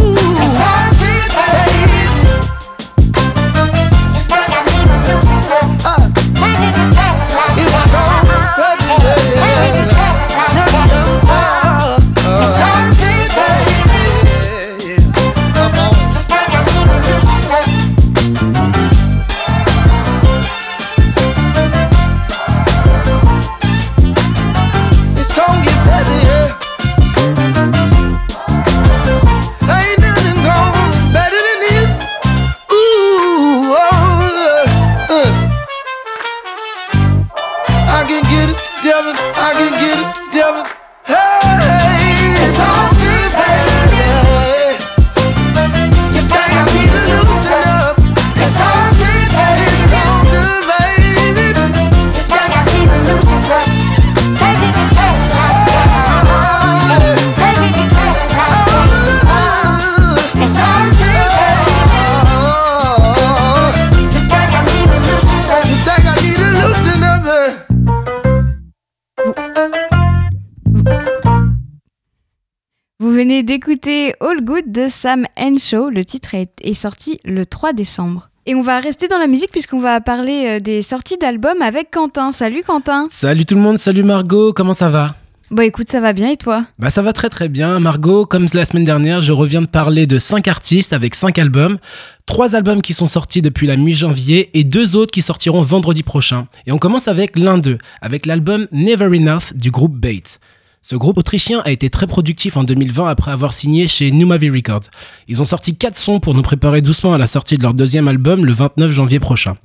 [73.17, 75.89] Venez d'écouter All Good de Sam Henshaw.
[75.89, 78.29] Le titre est sorti le 3 décembre.
[78.45, 81.89] Et on va rester dans la musique puisqu'on va parler euh, des sorties d'albums avec
[81.89, 82.31] Quentin.
[82.31, 85.15] Salut Quentin Salut tout le monde, salut Margot, comment ça va?
[85.49, 86.61] Bon écoute, ça va bien et toi?
[86.77, 87.79] Bah ça va très très bien.
[87.79, 91.79] Margot, comme la semaine dernière, je reviens de parler de 5 artistes avec 5 albums.
[92.27, 96.45] 3 albums qui sont sortis depuis la mi-janvier et deux autres qui sortiront vendredi prochain.
[96.67, 100.39] Et on commence avec l'un d'eux, avec l'album Never Enough du groupe Bates.
[100.81, 104.49] Ce groupe autrichien a été très productif en 2020 après avoir signé chez New Movie
[104.49, 104.89] Records.
[105.27, 108.07] Ils ont sorti 4 sons pour nous préparer doucement à la sortie de leur deuxième
[108.07, 109.55] album le 29 janvier prochain.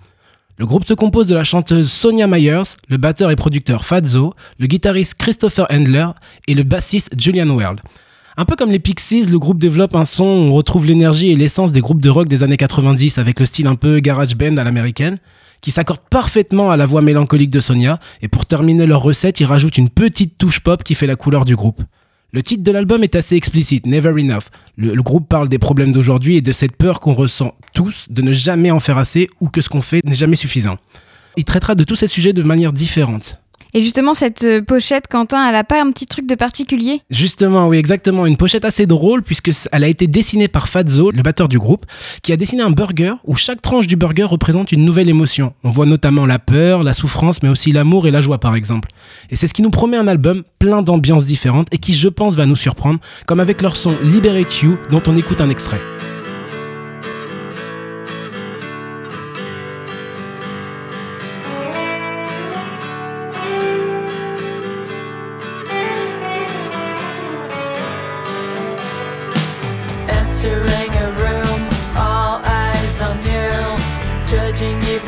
[0.59, 4.67] Le groupe se compose de la chanteuse Sonia Myers, le batteur et producteur Fazzo, le
[4.67, 6.09] guitariste Christopher Handler
[6.49, 7.81] et le bassiste Julian World.
[8.37, 11.37] Un peu comme les Pixies, le groupe développe un son où on retrouve l'énergie et
[11.37, 14.57] l'essence des groupes de rock des années 90 avec le style un peu garage band
[14.57, 15.19] à l'américaine
[15.63, 19.47] qui s'accorde parfaitement à la voix mélancolique de Sonia, et pour terminer leur recette, ils
[19.47, 21.83] rajoutent une petite touche pop qui fait la couleur du groupe.
[22.33, 24.45] Le titre de l'album est assez explicite, Never Enough.
[24.77, 28.23] Le, le groupe parle des problèmes d'aujourd'hui et de cette peur qu'on ressent tous de
[28.23, 30.77] ne jamais en faire assez ou que ce qu'on fait n'est jamais suffisant.
[31.37, 33.42] Il traitera de tous ces sujets de manière différente.
[33.75, 36.99] Et justement, cette euh, pochette, Quentin, elle a pas un petit truc de particulier?
[37.09, 38.27] Justement, oui, exactement.
[38.27, 41.87] Une pochette assez drôle puisque elle a été dessinée par Fazzo, le batteur du groupe,
[42.23, 45.55] qui a dessiné un burger où chaque tranche du burger représente une nouvelle émotion.
[45.65, 48.91] On voit notamment la peur, la souffrance, mais aussi l'amour et la joie, par exemple.
[49.31, 52.35] Et c'est ce qui nous promet un album plein d'ambiances différentes et qui, je pense,
[52.35, 55.81] va nous surprendre, comme avec leur son Liberate You, dont on écoute un extrait.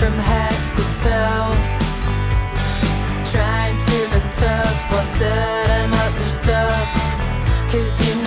[0.04, 1.48] from head to toe.
[3.32, 6.86] Trying to look tough while setting up your stuff.
[7.70, 8.23] Cause you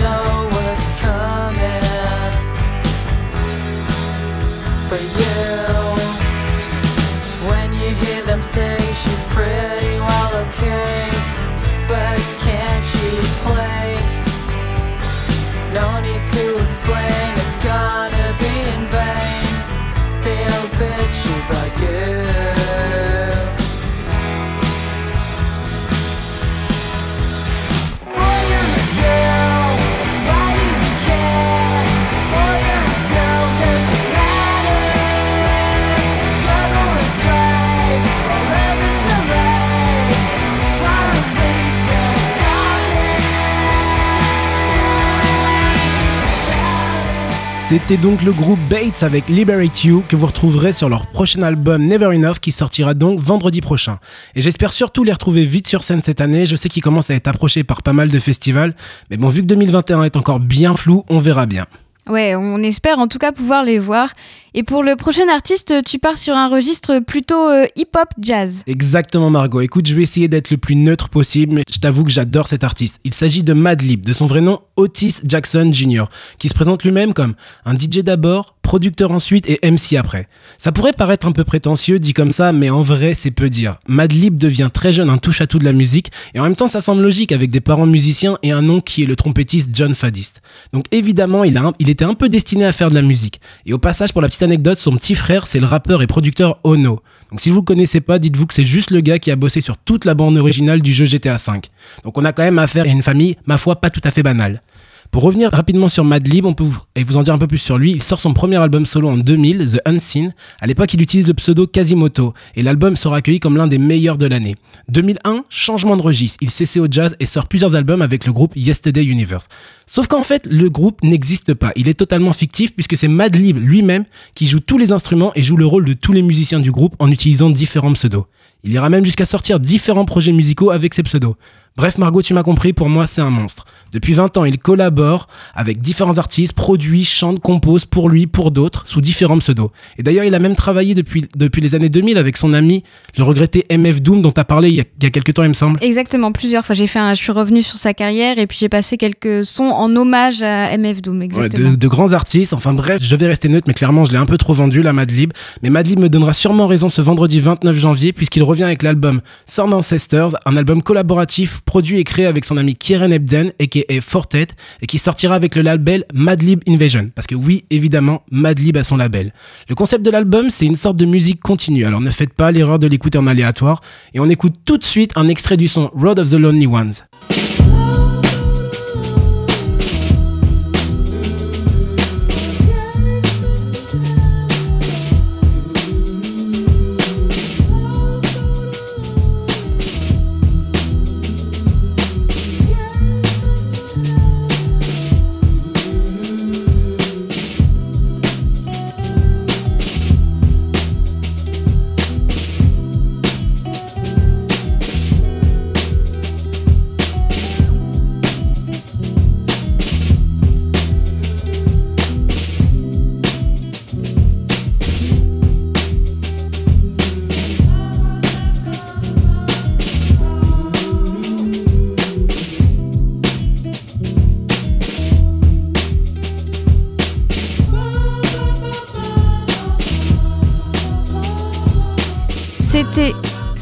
[47.68, 51.84] C'était donc le groupe Bates avec Liberate You que vous retrouverez sur leur prochain album
[51.84, 53.98] Never Enough qui sortira donc vendredi prochain.
[54.34, 56.46] Et j'espère surtout les retrouver vite sur scène cette année.
[56.46, 58.74] Je sais qu'ils commencent à être approchés par pas mal de festivals.
[59.10, 61.66] Mais bon, vu que 2021 est encore bien flou, on verra bien.
[62.08, 64.08] Ouais, on espère en tout cas pouvoir les voir.
[64.54, 68.62] Et pour le prochain artiste, tu pars sur un registre plutôt euh, hip-hop jazz.
[68.66, 69.60] Exactement Margot.
[69.60, 72.64] Écoute, je vais essayer d'être le plus neutre possible, mais je t'avoue que j'adore cet
[72.64, 73.00] artiste.
[73.04, 76.04] Il s'agit de Madlib, de son vrai nom Otis Jackson Jr.,
[76.38, 77.34] qui se présente lui-même comme
[77.64, 80.28] un DJ d'abord, producteur ensuite et MC après.
[80.58, 83.76] Ça pourrait paraître un peu prétentieux dit comme ça, mais en vrai c'est peu dire.
[83.88, 87.02] Madlib devient très jeune un touche-à-tout de la musique, et en même temps ça semble
[87.02, 90.42] logique avec des parents musiciens et un nom qui est le trompettiste John Fadist.
[90.74, 93.40] Donc évidemment il, a il était un peu destiné à faire de la musique.
[93.64, 96.58] Et au passage pour la petite anecdote, son petit frère, c'est le rappeur et producteur
[96.64, 97.02] Ono.
[97.30, 99.60] Donc si vous le connaissez pas, dites-vous que c'est juste le gars qui a bossé
[99.60, 101.60] sur toute la bande originale du jeu GTA V.
[102.02, 104.22] Donc on a quand même affaire à une famille, ma foi, pas tout à fait
[104.22, 104.62] banale.
[105.10, 107.92] Pour revenir rapidement sur Madlib, on peut vous, en dire un peu plus sur lui,
[107.92, 110.34] il sort son premier album solo en 2000, The Unseen.
[110.60, 114.18] À l'époque, il utilise le pseudo Quasimoto, et l'album sera accueilli comme l'un des meilleurs
[114.18, 114.54] de l'année.
[114.90, 118.52] 2001, changement de registre, il s'essaie au jazz et sort plusieurs albums avec le groupe
[118.54, 119.48] Yesterday Universe.
[119.86, 124.04] Sauf qu'en fait, le groupe n'existe pas, il est totalement fictif puisque c'est Madlib lui-même
[124.34, 126.94] qui joue tous les instruments et joue le rôle de tous les musiciens du groupe
[126.98, 128.26] en utilisant différents pseudos.
[128.64, 131.36] Il ira même jusqu'à sortir différents projets musicaux avec ses pseudos.
[131.76, 133.64] Bref, Margot, tu m'as compris, pour moi, c'est un monstre.
[133.92, 138.86] Depuis 20 ans, il collabore avec différents artistes, produit, chante, compose pour lui, pour d'autres,
[138.86, 139.70] sous différents pseudos.
[139.96, 142.82] Et d'ailleurs, il a même travaillé depuis, depuis les années 2000 avec son ami,
[143.16, 145.34] le regretté MF Doom, dont tu as parlé il y, a, il y, a, quelques
[145.34, 145.78] temps, il me semble.
[145.82, 146.74] Exactement, plusieurs fois.
[146.74, 149.64] J'ai fait un, je suis revenu sur sa carrière et puis j'ai passé quelques sons
[149.64, 151.22] en hommage à MF Doom.
[151.22, 151.64] Exactement.
[151.64, 152.52] Ouais, de, de, grands artistes.
[152.52, 154.92] Enfin bref, je vais rester neutre, mais clairement, je l'ai un peu trop vendu, la
[154.92, 155.32] Madlib.
[155.62, 159.72] Mais Madlib me donnera sûrement raison ce vendredi 29 janvier, puisqu'il revient avec l'album Sound
[159.72, 164.00] Ancestors, un album collaboratif produit et créé avec son ami Kieran Ebden, a.k.a.
[164.00, 164.46] Fortet,
[164.80, 167.10] et qui sortira avec le label Madlib Invasion.
[167.14, 169.34] Parce que oui, évidemment, Madlib a son label.
[169.68, 172.78] Le concept de l'album, c'est une sorte de musique continue, alors ne faites pas l'erreur
[172.78, 173.82] de l'écouter en aléatoire.
[174.14, 177.04] Et on écoute tout de suite un extrait du son Road of the Lonely Ones.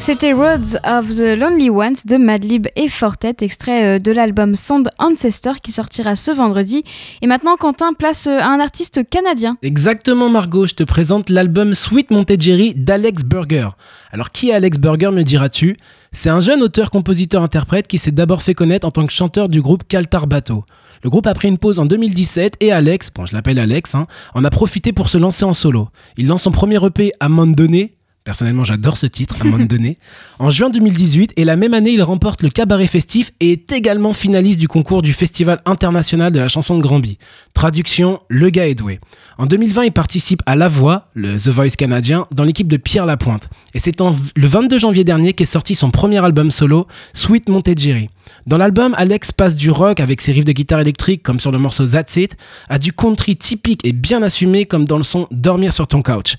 [0.07, 4.89] C'était Roads of the Lonely Ones de Madlib et Fortet, extrait euh, de l'album Sound
[5.01, 6.85] Ancestor qui sortira ce vendredi.
[7.23, 9.57] Et maintenant, Quentin place euh, un artiste canadien.
[9.63, 13.71] Exactement, Margot, je te présente l'album Sweet Montegeri d'Alex Burger.
[14.13, 15.77] Alors, qui est Alex Burger, me diras-tu?
[16.13, 19.83] C'est un jeune auteur-compositeur-interprète qui s'est d'abord fait connaître en tant que chanteur du groupe
[19.89, 20.65] Caltar Bateau.
[21.03, 24.07] Le groupe a pris une pause en 2017 et Alex, bon je l'appelle Alex, hein,
[24.35, 25.89] en a profité pour se lancer en solo.
[26.17, 27.96] Il lance son premier EP à donné.
[28.27, 29.97] Personnellement, j'adore ce titre, à un moment donné.
[30.41, 34.13] En juin 2018, et la même année, il remporte le cabaret festif et est également
[34.13, 37.19] finaliste du concours du Festival international de la chanson de Granby.
[37.55, 38.99] Traduction, le gars est doué.
[39.39, 43.07] En 2020, il participe à La Voix, le The Voice canadien, dans l'équipe de Pierre
[43.07, 43.49] Lapointe.
[43.75, 48.11] Et c'est le 22 janvier dernier qu'est sorti son premier album solo, Sweet Montegeri.
[48.49, 51.59] Dans l'album, Alex passe du rock avec ses riffs de guitare électrique comme sur le
[51.59, 52.37] morceau That's It,
[52.69, 56.37] à du country typique et bien assumé comme dans le son Dormir sur ton couch.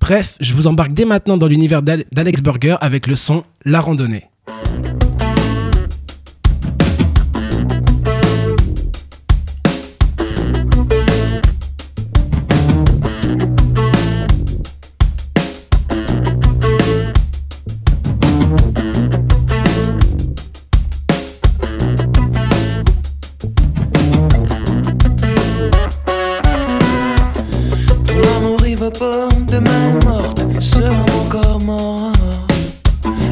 [0.00, 4.26] Bref, je vous embarque dès maintenant dans l'univers d'Alex Burger avec le son La randonnée.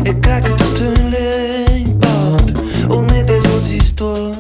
[0.07, 2.59] et claque toutes les hip-hop.
[2.91, 4.33] On est des autres histoires.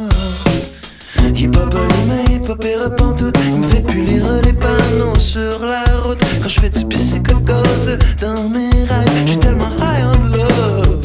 [1.34, 3.36] Hip-hop animé, hip-hop et repentoute.
[3.46, 6.20] Il me fait plus lire les panneaux sur la route.
[6.42, 9.26] Quand je fais du pis, c'est que cause dans mes rails.
[9.26, 11.00] J'suis tellement high on love.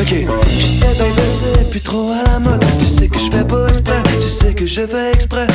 [0.00, 0.14] Ok,
[0.58, 2.64] je sais, baby, c'est plus trop à la mode.
[2.78, 5.46] Tu sais que je fais beau exprès, tu sais que je fais exprès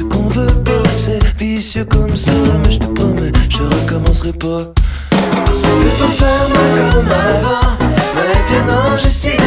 [0.00, 0.82] ce qu'on veut pas.
[0.96, 2.32] C'est vicieux comme ça,
[2.64, 4.72] mais je te promets, je recommencerai pas.
[5.56, 7.76] C'est peut pas faire mal comme avant.
[8.14, 9.39] Maintenant, j'essaie.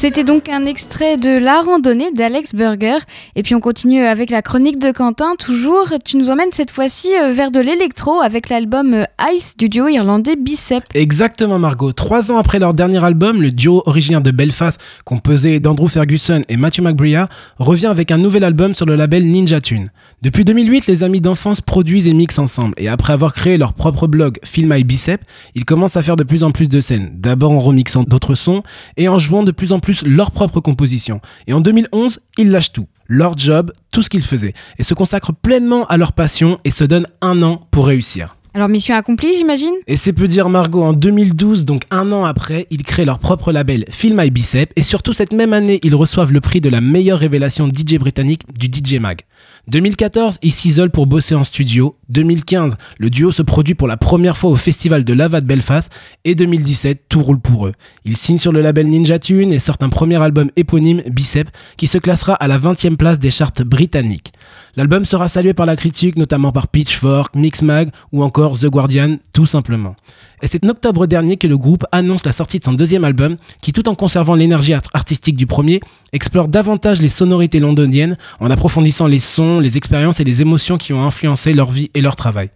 [0.00, 2.98] C'était donc un extrait de La randonnée d'Alex Burger.
[3.34, 5.34] Et puis on continue avec la chronique de Quentin.
[5.36, 9.68] Toujours, tu nous emmènes cette fois-ci euh, vers de l'électro avec l'album euh, Ice du
[9.68, 10.84] duo irlandais Bicep.
[10.94, 11.90] Exactement Margot.
[11.90, 16.56] Trois ans après leur dernier album, le duo originaire de Belfast, composé d'Andrew Ferguson et
[16.56, 17.28] Matthew McBria,
[17.58, 19.88] revient avec un nouvel album sur le label Ninja Tune.
[20.22, 22.74] Depuis 2008, les amis d'enfance produisent et mixent ensemble.
[22.76, 25.22] Et après avoir créé leur propre blog Film My Bicep,
[25.56, 27.10] ils commencent à faire de plus en plus de scènes.
[27.14, 28.62] D'abord en remixant d'autres sons
[28.96, 31.20] et en jouant de plus en plus leur propre composition.
[31.46, 35.34] Et en 2011, ils lâchent tout, leur job, tout ce qu'ils faisaient, et se consacrent
[35.34, 38.36] pleinement à leur passion et se donnent un an pour réussir.
[38.54, 39.74] Alors mission accomplie, j'imagine?
[39.86, 43.52] Et c'est peu dire Margot, en 2012, donc un an après, ils créent leur propre
[43.52, 46.80] label Feel My Bicep et surtout cette même année, ils reçoivent le prix de la
[46.80, 49.20] meilleure révélation DJ britannique du DJ Mag.
[49.68, 51.94] 2014, ils s'isolent pour bosser en studio.
[52.08, 55.92] 2015, le duo se produit pour la première fois au festival de Lava de Belfast.
[56.24, 57.72] Et 2017, tout roule pour eux.
[58.04, 61.86] Ils signent sur le label Ninja Tune et sortent un premier album éponyme, Bicep, qui
[61.86, 64.32] se classera à la 20e place des charts britanniques.
[64.76, 69.46] L'album sera salué par la critique, notamment par Pitchfork, Mixmag ou encore The Guardian, tout
[69.46, 69.96] simplement.
[70.42, 73.36] Et c'est en octobre dernier que le groupe annonce la sortie de son deuxième album,
[73.60, 75.80] qui tout en conservant l'énergie artistique du premier,
[76.12, 80.92] explore davantage les sonorités londoniennes en approfondissant les sons, les expériences et les émotions qui
[80.92, 82.50] ont influencé leur vie leur travail.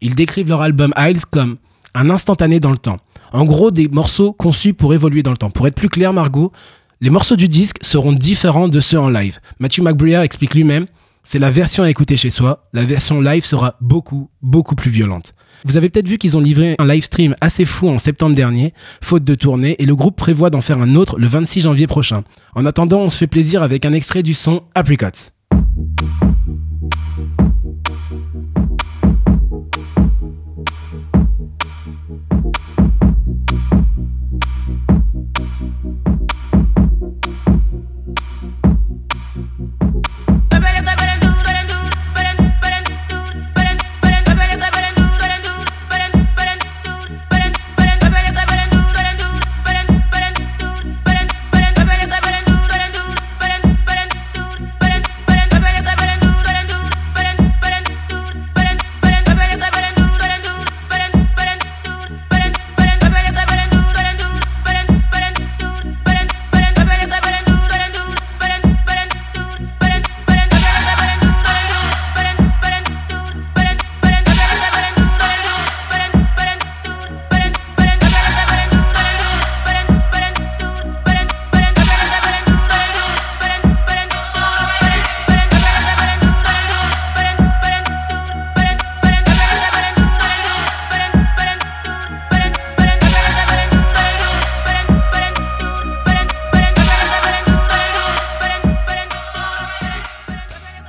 [0.00, 1.56] Ils décrivent leur album Isles comme
[1.94, 2.98] un instantané dans le temps.
[3.32, 5.50] En gros, des morceaux conçus pour évoluer dans le temps.
[5.50, 6.52] Pour être plus clair, Margot,
[7.00, 9.38] les morceaux du disque seront différents de ceux en live.
[9.58, 10.86] Matthew McBriar explique lui-même
[11.26, 12.68] c'est la version à écouter chez soi.
[12.74, 15.34] La version live sera beaucoup, beaucoup plus violente.
[15.64, 18.74] Vous avez peut-être vu qu'ils ont livré un live stream assez fou en septembre dernier,
[19.00, 22.22] faute de tournée, et le groupe prévoit d'en faire un autre le 26 janvier prochain.
[22.54, 25.33] En attendant, on se fait plaisir avec un extrait du son Apricots.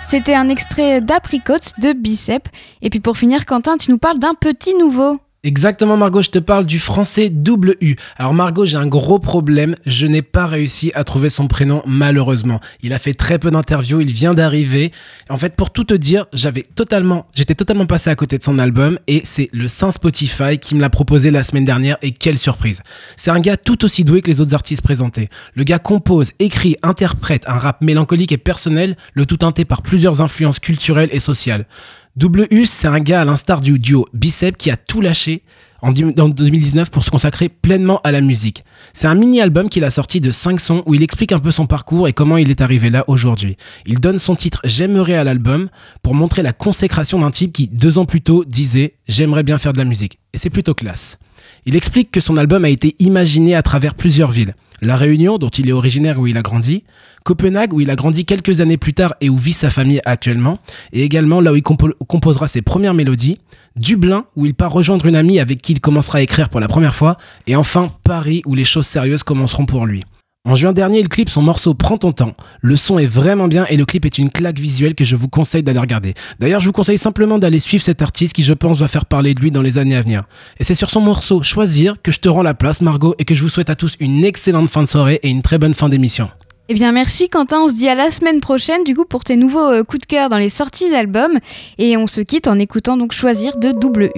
[0.05, 2.47] C'était un extrait d'Apricot de Bicep.
[2.83, 5.13] Et puis pour finir, Quentin, tu nous parles d'un petit nouveau.
[5.45, 7.97] Exactement Margot, je te parle du français double U.
[8.17, 12.59] Alors Margot, j'ai un gros problème, je n'ai pas réussi à trouver son prénom malheureusement.
[12.81, 14.91] Il a fait très peu d'interviews, il vient d'arriver.
[15.29, 18.57] En fait, pour tout te dire, j'avais totalement j'étais totalement passé à côté de son
[18.57, 22.39] album et c'est le Saint Spotify qui me l'a proposé la semaine dernière et quelle
[22.39, 22.81] surprise.
[23.15, 25.29] C'est un gars tout aussi doué que les autres artistes présentés.
[25.53, 30.21] Le gars compose, écrit, interprète un rap mélancolique et personnel, le tout teinté par plusieurs
[30.21, 31.67] influences culturelles et sociales.
[32.15, 35.43] Double U, c'est un gars à l'instar du duo Bicep qui a tout lâché
[35.81, 38.63] en 2019 pour se consacrer pleinement à la musique.
[38.93, 41.67] C'est un mini-album qu'il a sorti de 5 sons où il explique un peu son
[41.67, 43.57] parcours et comment il est arrivé là aujourd'hui.
[43.85, 45.67] Il donne son titre J'aimerais à l'album
[46.03, 49.73] pour montrer la consécration d'un type qui, deux ans plus tôt, disait J'aimerais bien faire
[49.73, 50.17] de la musique.
[50.31, 51.19] Et c'est plutôt classe.
[51.65, 54.55] Il explique que son album a été imaginé à travers plusieurs villes.
[54.81, 56.83] La Réunion, dont il est originaire où il a grandi,
[57.23, 60.59] Copenhague, où il a grandi quelques années plus tard et où vit sa famille actuellement,
[60.93, 63.39] et également là où il composera ses premières mélodies,
[63.75, 66.67] Dublin, où il part rejoindre une amie avec qui il commencera à écrire pour la
[66.67, 67.17] première fois,
[67.47, 70.03] et enfin Paris, où les choses sérieuses commenceront pour lui.
[70.47, 72.33] En juin dernier, il clip son morceau Prends ton temps.
[72.61, 75.27] Le son est vraiment bien et le clip est une claque visuelle que je vous
[75.27, 76.13] conseille d'aller regarder.
[76.39, 79.33] D'ailleurs, je vous conseille simplement d'aller suivre cet artiste qui, je pense, va faire parler
[79.33, 80.25] de lui dans les années à venir.
[80.59, 83.33] Et c'est sur son morceau Choisir que je te rends la place, Margot, et que
[83.33, 85.89] je vous souhaite à tous une excellente fin de soirée et une très bonne fin
[85.89, 86.29] d'émission.
[86.69, 89.35] Eh bien merci Quentin, on se dit à la semaine prochaine du coup pour tes
[89.35, 91.37] nouveaux euh, coups de cœur dans les sorties d'albums
[91.77, 94.09] et on se quitte en écoutant donc Choisir de Double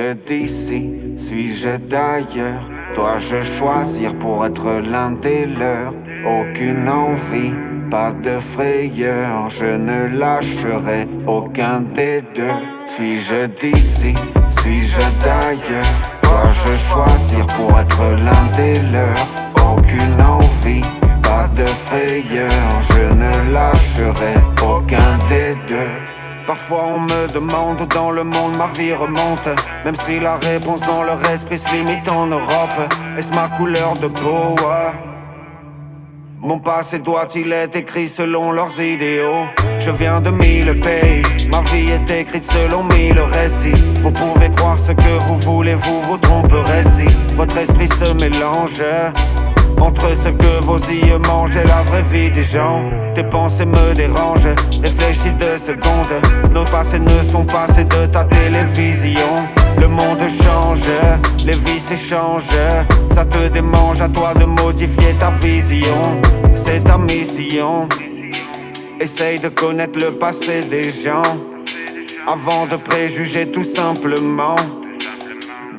[0.00, 2.70] Suis-je d'ici, suis-je d'ailleurs?
[2.94, 5.92] Dois-je choisir pour être l'un des leurs?
[6.24, 7.52] Aucune envie,
[7.90, 9.50] pas de frayeur.
[9.50, 12.60] Je ne lâcherai aucun des deux.
[12.86, 14.14] Suis-je d'ici,
[14.48, 15.94] suis-je d'ailleurs?
[16.22, 19.26] Dois-je choisir pour être l'un des leurs?
[19.70, 20.82] Aucune envie,
[21.22, 22.48] pas de frayeur.
[22.80, 26.09] Je ne lâcherai aucun des deux
[26.50, 29.48] Parfois on me demande dans le monde ma vie remonte.
[29.84, 32.80] Même si la réponse dans leur esprit se limite en Europe.
[33.16, 34.56] Est-ce ma couleur de peau
[36.40, 39.46] Mon passé doit-il être écrit selon leurs idéaux.
[39.78, 41.22] Je viens de mille pays.
[41.52, 43.84] Ma vie est écrite selon mille récits.
[44.00, 48.82] Vous pouvez croire ce que vous voulez, vous vous tromperez si Votre esprit se mélange
[49.80, 52.84] entre ce que vos yeux mangent et la vraie vie des gens.
[53.14, 56.52] Tes pensées me dérangent, réfléchis deux secondes.
[56.52, 59.48] Nos passés ne sont pas ceux de ta télévision.
[59.78, 60.90] Le monde change,
[61.44, 62.56] les vies s'échangent.
[63.12, 66.20] Ça te démange à toi de modifier ta vision.
[66.52, 67.88] C'est ta mission.
[69.00, 71.22] Essaye de connaître le passé des gens.
[72.26, 74.54] Avant de préjuger tout simplement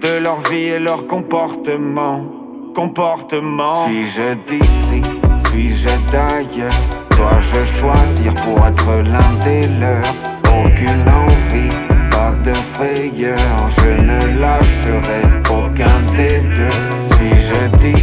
[0.02, 2.41] De leur vie et leur comportement
[2.74, 3.88] comportement.
[3.88, 5.02] Suis-je d'ici,
[5.48, 6.72] suis-je d'ailleurs?
[7.12, 10.16] Dois-je choisir pour être l'un des leurs?
[10.64, 11.70] Aucune envie,
[12.10, 13.38] pas de frayeur.
[13.70, 16.78] Je ne lâcherai aucun des deux.
[17.16, 18.01] Suis-je d'ici,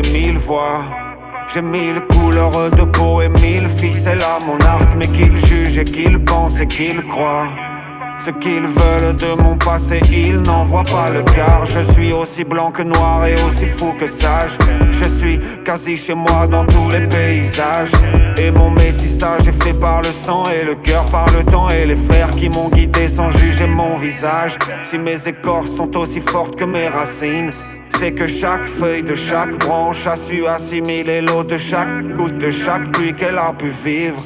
[0.00, 0.84] et mille voix.
[1.52, 5.84] J'ai mille couleurs de peau et mille ficelles à mon arc, mais qu'ils jugent et
[5.84, 7.69] qu'ils pensent et qu'ils croient.
[8.22, 11.64] Ce qu'ils veulent de mon passé, ils n'en voient pas le quart.
[11.64, 14.58] Je suis aussi blanc que noir et aussi fou que sage.
[14.90, 17.92] Je suis quasi chez moi dans tous les paysages.
[18.36, 21.86] Et mon métissage est fait par le sang et le cœur, par le temps et
[21.86, 24.58] les frères qui m'ont guidé sans juger mon visage.
[24.82, 27.48] Si mes écorces sont aussi fortes que mes racines,
[27.88, 32.50] c'est que chaque feuille de chaque branche a su assimiler l'eau de chaque goutte de
[32.50, 34.20] chaque pluie qu'elle a pu vivre.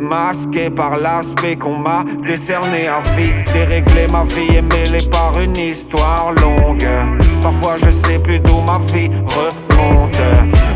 [0.00, 2.88] Masqué par l'aspect qu'on m'a décerné.
[2.88, 6.86] À vie Dérégler ma vie et mêlée par une histoire longue.
[7.42, 10.20] Parfois je sais plus d'où ma vie remonte.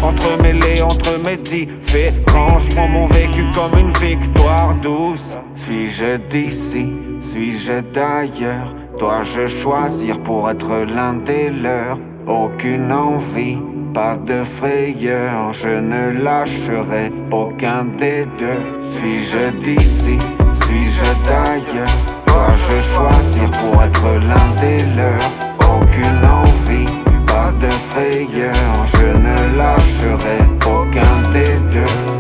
[0.03, 5.37] Entremêlée entre mes différences Je prends mon vécu comme une victoire douce.
[5.55, 8.75] Suis-je d'ici, suis-je d'ailleurs?
[8.99, 11.99] Dois-je choisir pour être l'un des leurs?
[12.27, 13.59] Aucune envie,
[13.95, 18.83] pas de frayeur, je ne lâcherai aucun des deux.
[18.83, 20.19] Suis-je d'ici,
[20.53, 25.31] suis-je d'ailleurs, Dois-je choisir pour être l'un des leurs?
[25.77, 26.93] Aucune envie,
[27.27, 32.14] pas de frayeur Je ne lâcherai aucun des deux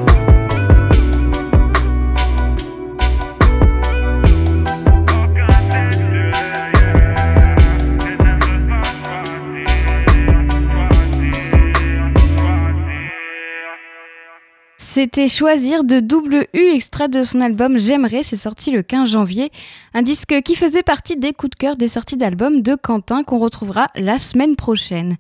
[14.95, 19.51] C'était Choisir de Double U, extrait de son album J'aimerais, c'est sorti le 15 janvier.
[19.93, 23.41] Un disque qui faisait partie des coups de cœur des sorties d'albums de Quentin qu'on
[23.41, 25.17] retrouvera la semaine prochaine.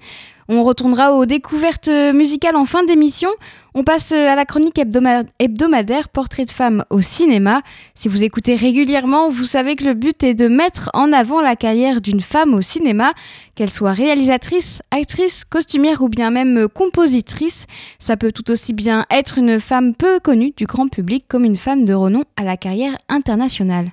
[0.48, 3.30] On retournera aux découvertes musicales en fin d'émission.
[3.74, 7.62] On passe à la chronique hebdomadaire Portrait de femme au cinéma.
[7.94, 11.56] Si vous écoutez régulièrement, vous savez que le but est de mettre en avant la
[11.56, 13.14] carrière d'une femme au cinéma,
[13.54, 17.66] qu'elle soit réalisatrice, actrice, costumière ou bien même compositrice.
[17.98, 21.56] Ça peut tout aussi bien être une femme peu connue du grand public comme une
[21.56, 23.92] femme de renom à la carrière internationale.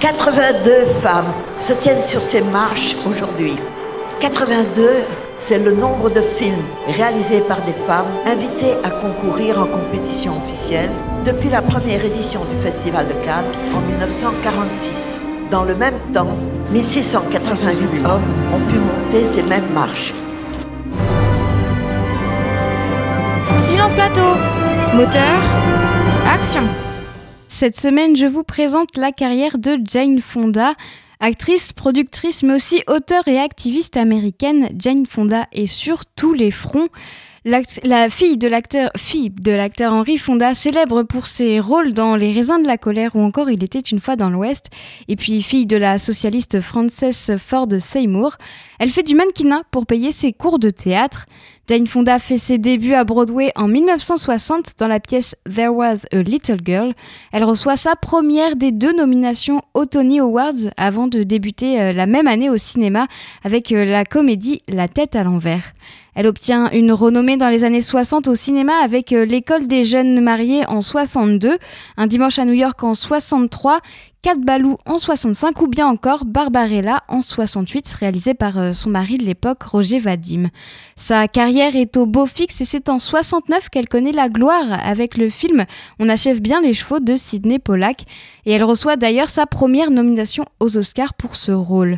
[0.00, 3.54] 82 femmes se tiennent sur ces marches aujourd'hui.
[4.20, 4.82] 82
[5.38, 10.90] c'est le nombre de films réalisés par des femmes invitées à concourir en compétition officielle
[11.24, 15.32] depuis la première édition du Festival de Cannes en 1946.
[15.50, 16.36] Dans le même temps,
[16.72, 18.22] 1688 hommes
[18.52, 20.12] ont pu monter ces mêmes marches.
[23.58, 24.36] Silence plateau,
[24.94, 25.40] moteur,
[26.28, 26.62] action.
[27.48, 30.72] Cette semaine, je vous présente la carrière de Jane Fonda,
[31.26, 36.88] Actrice, productrice, mais aussi auteure et activiste américaine, Jane Fonda est sur tous les fronts.
[37.46, 42.34] La fille de l'acteur fille de l'acteur Henry Fonda, célèbre pour ses rôles dans Les
[42.34, 44.66] raisins de la colère ou encore Il était une fois dans l'Ouest,
[45.08, 48.36] et puis fille de la socialiste Frances Ford Seymour,
[48.78, 51.24] elle fait du mannequinat pour payer ses cours de théâtre.
[51.66, 56.20] Jane Fonda fait ses débuts à Broadway en 1960 dans la pièce There Was a
[56.20, 56.92] Little Girl.
[57.32, 62.04] Elle reçoit sa première des deux nominations aux Tony Awards avant de débuter euh, la
[62.04, 63.06] même année au cinéma
[63.44, 65.72] avec euh, la comédie La tête à l'envers.
[66.14, 70.20] Elle obtient une renommée dans les années 60 au cinéma avec euh, L'école des jeunes
[70.20, 71.58] mariés en 62,
[71.96, 73.80] Un dimanche à New York en 63,
[74.24, 79.18] Cat Balou en 65 ou bien encore Barbarella en 68, réalisé par euh, son mari
[79.18, 80.48] de l'époque, Roger Vadim.
[80.96, 85.18] Sa carrière est au beau fixe et c'est en 69 qu'elle connaît la gloire avec
[85.18, 85.66] le film
[85.98, 88.04] On achève bien les chevaux de Sidney Pollack
[88.46, 91.96] et elle reçoit d'ailleurs sa première nomination aux Oscars pour ce rôle.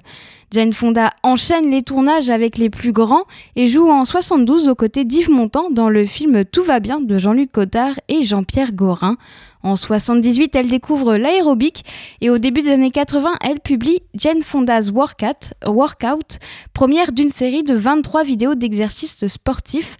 [0.53, 3.24] Jane Fonda enchaîne les tournages avec les plus grands
[3.57, 7.18] et joue en 72 aux côtés d'Yves Montand dans le film Tout va bien de
[7.18, 9.16] Jean-Luc Cotard et Jean-Pierre Gorin.
[9.64, 11.84] En 78, elle découvre l'aérobic
[12.20, 16.38] et au début des années 80, elle publie Jane Fonda's Workout, Workout
[16.72, 19.97] première d'une série de 23 vidéos d'exercices sportifs.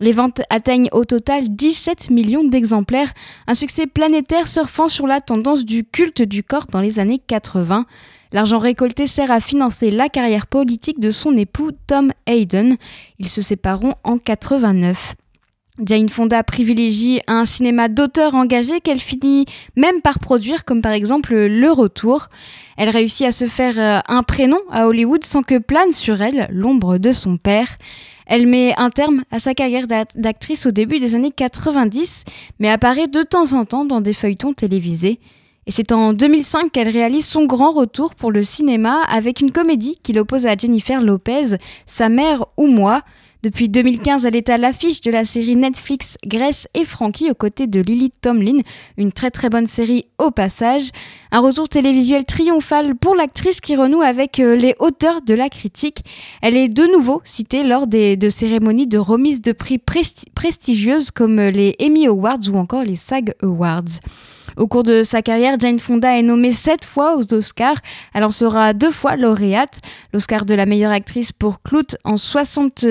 [0.00, 3.12] Les ventes atteignent au total 17 millions d'exemplaires,
[3.46, 7.84] un succès planétaire surfant sur la tendance du culte du corps dans les années 80.
[8.32, 12.76] L'argent récolté sert à financer la carrière politique de son époux Tom Hayden.
[13.18, 15.16] Ils se sépareront en 89.
[15.84, 21.34] Jane Fonda privilégie un cinéma d'auteur engagé qu'elle finit même par produire, comme par exemple
[21.34, 22.28] Le Retour.
[22.76, 26.48] Elle réussit à se faire euh, un prénom à Hollywood sans que plane sur elle
[26.50, 27.78] l'ombre de son père.
[28.26, 32.24] Elle met un terme à sa carrière d'actrice au début des années 90,
[32.60, 35.18] mais apparaît de temps en temps dans des feuilletons télévisés.
[35.70, 40.00] Et c'est en 2005 qu'elle réalise son grand retour pour le cinéma avec une comédie
[40.02, 43.02] qui l'oppose à Jennifer Lopez, Sa mère ou moi.
[43.44, 47.68] Depuis 2015, elle est à l'affiche de la série Netflix Grace et Frankie aux côtés
[47.68, 48.62] de Lily Tomlin,
[48.98, 50.90] une très très bonne série au passage.
[51.30, 56.02] Un retour télévisuel triomphal pour l'actrice qui renoue avec euh, les hauteurs de la critique.
[56.42, 61.38] Elle est de nouveau citée lors des, de cérémonies de remise de prix prestigieuses comme
[61.38, 64.00] les Emmy Awards ou encore les SAG Awards.
[64.56, 67.78] Au cours de sa carrière, Jane Fonda est nommée sept fois aux Oscars.
[68.14, 69.80] Elle en sera deux fois lauréate.
[70.12, 72.84] L'Oscar de la meilleure actrice pour Clout en, 60,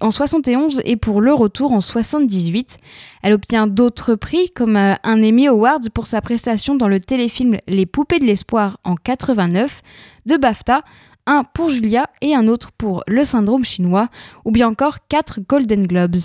[0.00, 2.76] en 71 et pour Le Retour en 78.
[3.22, 7.58] Elle obtient d'autres prix comme euh, un Emmy Award pour sa prestation dans le téléfilm
[7.66, 9.82] Les Poupées de l'Espoir en 89,
[10.26, 10.80] de BAFTA,
[11.26, 14.04] un pour Julia et un autre pour Le Syndrome chinois,
[14.44, 16.16] ou bien encore quatre Golden Globes.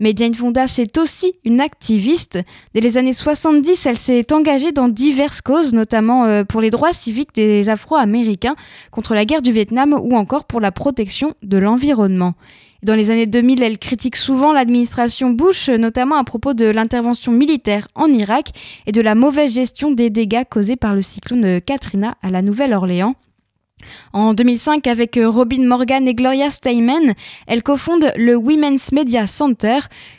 [0.00, 2.38] Mais Jane Fonda, c'est aussi une activiste.
[2.74, 6.94] Dès les années 70, elle s'est engagée dans diverses causes, notamment euh, pour les droits
[6.94, 8.56] civiques des Afro-Américains,
[8.90, 12.32] contre la guerre du Vietnam ou encore pour la protection de l'environnement.
[12.82, 17.86] Dans les années 2000, elle critique souvent l'administration Bush, notamment à propos de l'intervention militaire
[17.94, 18.52] en Irak
[18.86, 23.16] et de la mauvaise gestion des dégâts causés par le cyclone Katrina à la Nouvelle-Orléans.
[24.12, 27.14] En 2005, avec euh, Robin Morgan et Gloria Steinem,
[27.46, 29.78] elle cofonde le Women's Media Center,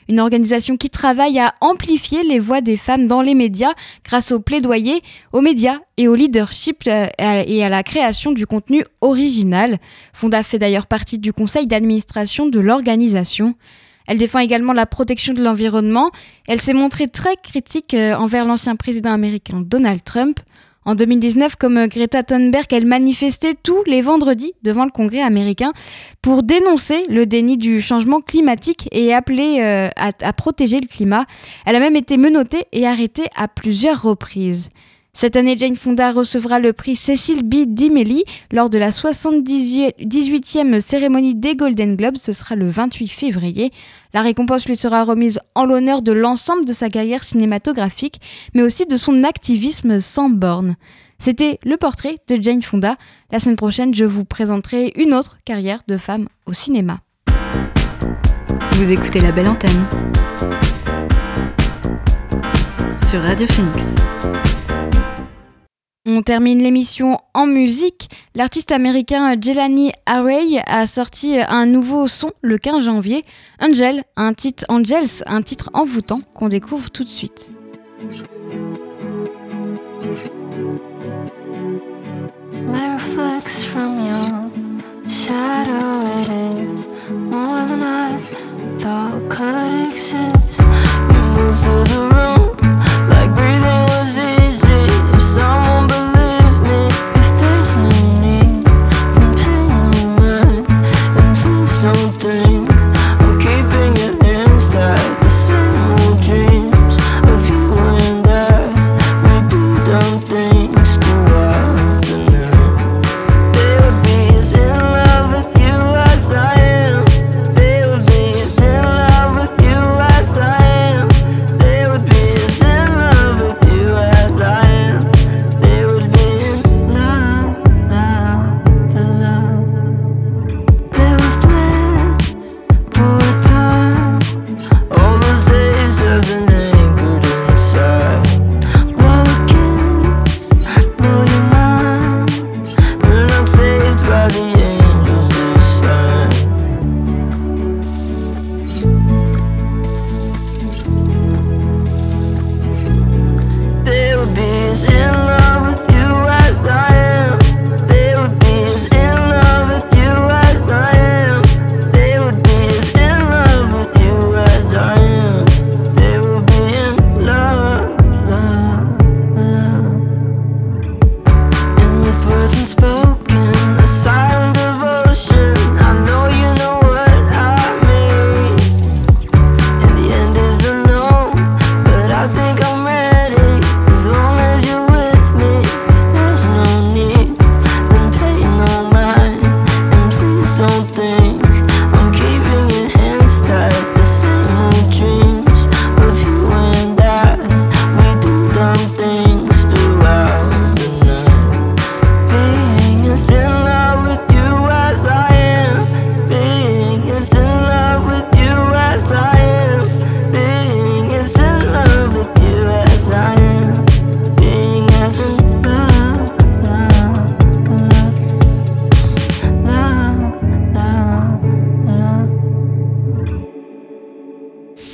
[0.09, 4.39] une organisation qui travaille à amplifier les voix des femmes dans les médias grâce au
[4.39, 4.99] plaidoyer,
[5.34, 9.78] aux médias et au leadership euh, et à la création du contenu original.
[10.14, 13.55] Fonda fait d'ailleurs partie du conseil d'administration de l'organisation.
[14.07, 16.12] Elle défend également la protection de l'environnement.
[16.47, 20.39] Elle s'est montrée très critique euh, envers l'ancien président américain Donald Trump.
[20.84, 25.73] En 2019, comme euh, Greta Thunberg, elle manifestait tous les vendredis devant le Congrès américain
[26.23, 31.25] pour dénoncer le déni du changement climatique et appeler euh, à, protéger le climat.
[31.67, 34.69] Elle a même été menottée et arrêtée à plusieurs reprises.
[35.14, 37.66] Cette année, Jane Fonda recevra le prix Cecil B.
[37.68, 42.18] DiMelli lors de la 78e cérémonie des Golden Globes.
[42.18, 43.72] Ce sera le 28 février.
[44.14, 48.22] La récompense lui sera remise en l'honneur de l'ensemble de sa carrière cinématographique,
[48.55, 50.76] mais aussi de son activisme sans borne.
[51.20, 52.95] C'était le portrait de Jane Fonda.
[53.32, 57.01] La semaine prochaine, je vous présenterai une autre carrière de femme au cinéma.
[58.72, 59.86] Vous écoutez la belle antenne
[62.97, 63.97] sur Radio Phoenix.
[66.08, 68.08] On termine l'émission en musique.
[68.34, 73.22] L'artiste américain Jelani Array a sorti un nouveau son le 15 janvier,
[73.60, 77.52] Angel, un titre Angels, un titre envoûtant qu'on découvre tout de suite.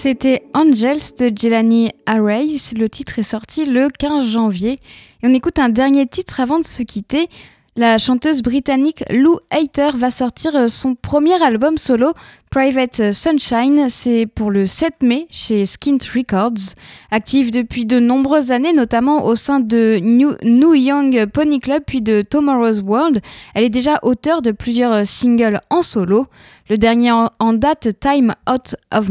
[0.10, 2.48] C'était Angels de Jelani Array.
[2.78, 4.78] Le titre est sorti le 15 janvier.
[5.22, 7.28] Et on écoute un dernier titre avant de se quitter.
[7.76, 12.14] La chanteuse britannique Lou Hayter va sortir son premier album solo
[12.50, 16.74] Private Sunshine, c'est pour le 7 mai chez Skint Records.
[17.12, 22.24] Active depuis de nombreuses années, notamment au sein de New, Young Pony Club puis de
[22.28, 23.20] Tomorrow's World,
[23.54, 26.24] elle est déjà auteure de plusieurs singles en solo.
[26.70, 29.08] Le dernier en, date, Time Out of,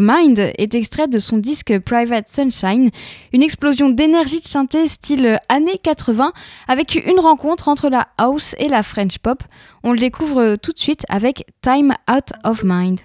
[0.00, 2.90] Mind, est extrait de son disque Private Sunshine,
[3.32, 6.32] une explosion d'énergie de synthé style années 80
[6.68, 9.42] avec une rencontre entre la house et la French pop.
[9.82, 13.00] On le découvre tout de suite avec Time Out of Mind.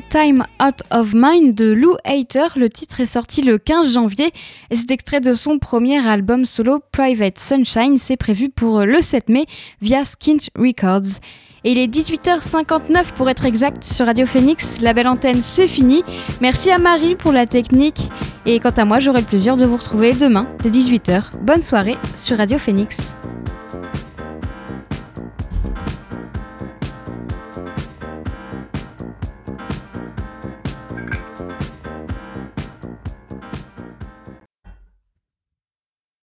[0.00, 2.46] Time Out of Mind de Lou Hater.
[2.56, 4.30] Le titre est sorti le 15 janvier
[4.70, 7.98] et c'est extrait de son premier album solo Private Sunshine.
[7.98, 9.46] C'est prévu pour le 7 mai
[9.80, 11.20] via Skint Records.
[11.64, 14.80] Et il est 18h59 pour être exact sur Radio Phoenix.
[14.80, 16.02] La belle antenne, c'est fini.
[16.40, 18.08] Merci à Marie pour la technique.
[18.44, 21.36] Et quant à moi, j'aurai le plaisir de vous retrouver demain dès 18h.
[21.42, 23.12] Bonne soirée sur Radio Phoenix.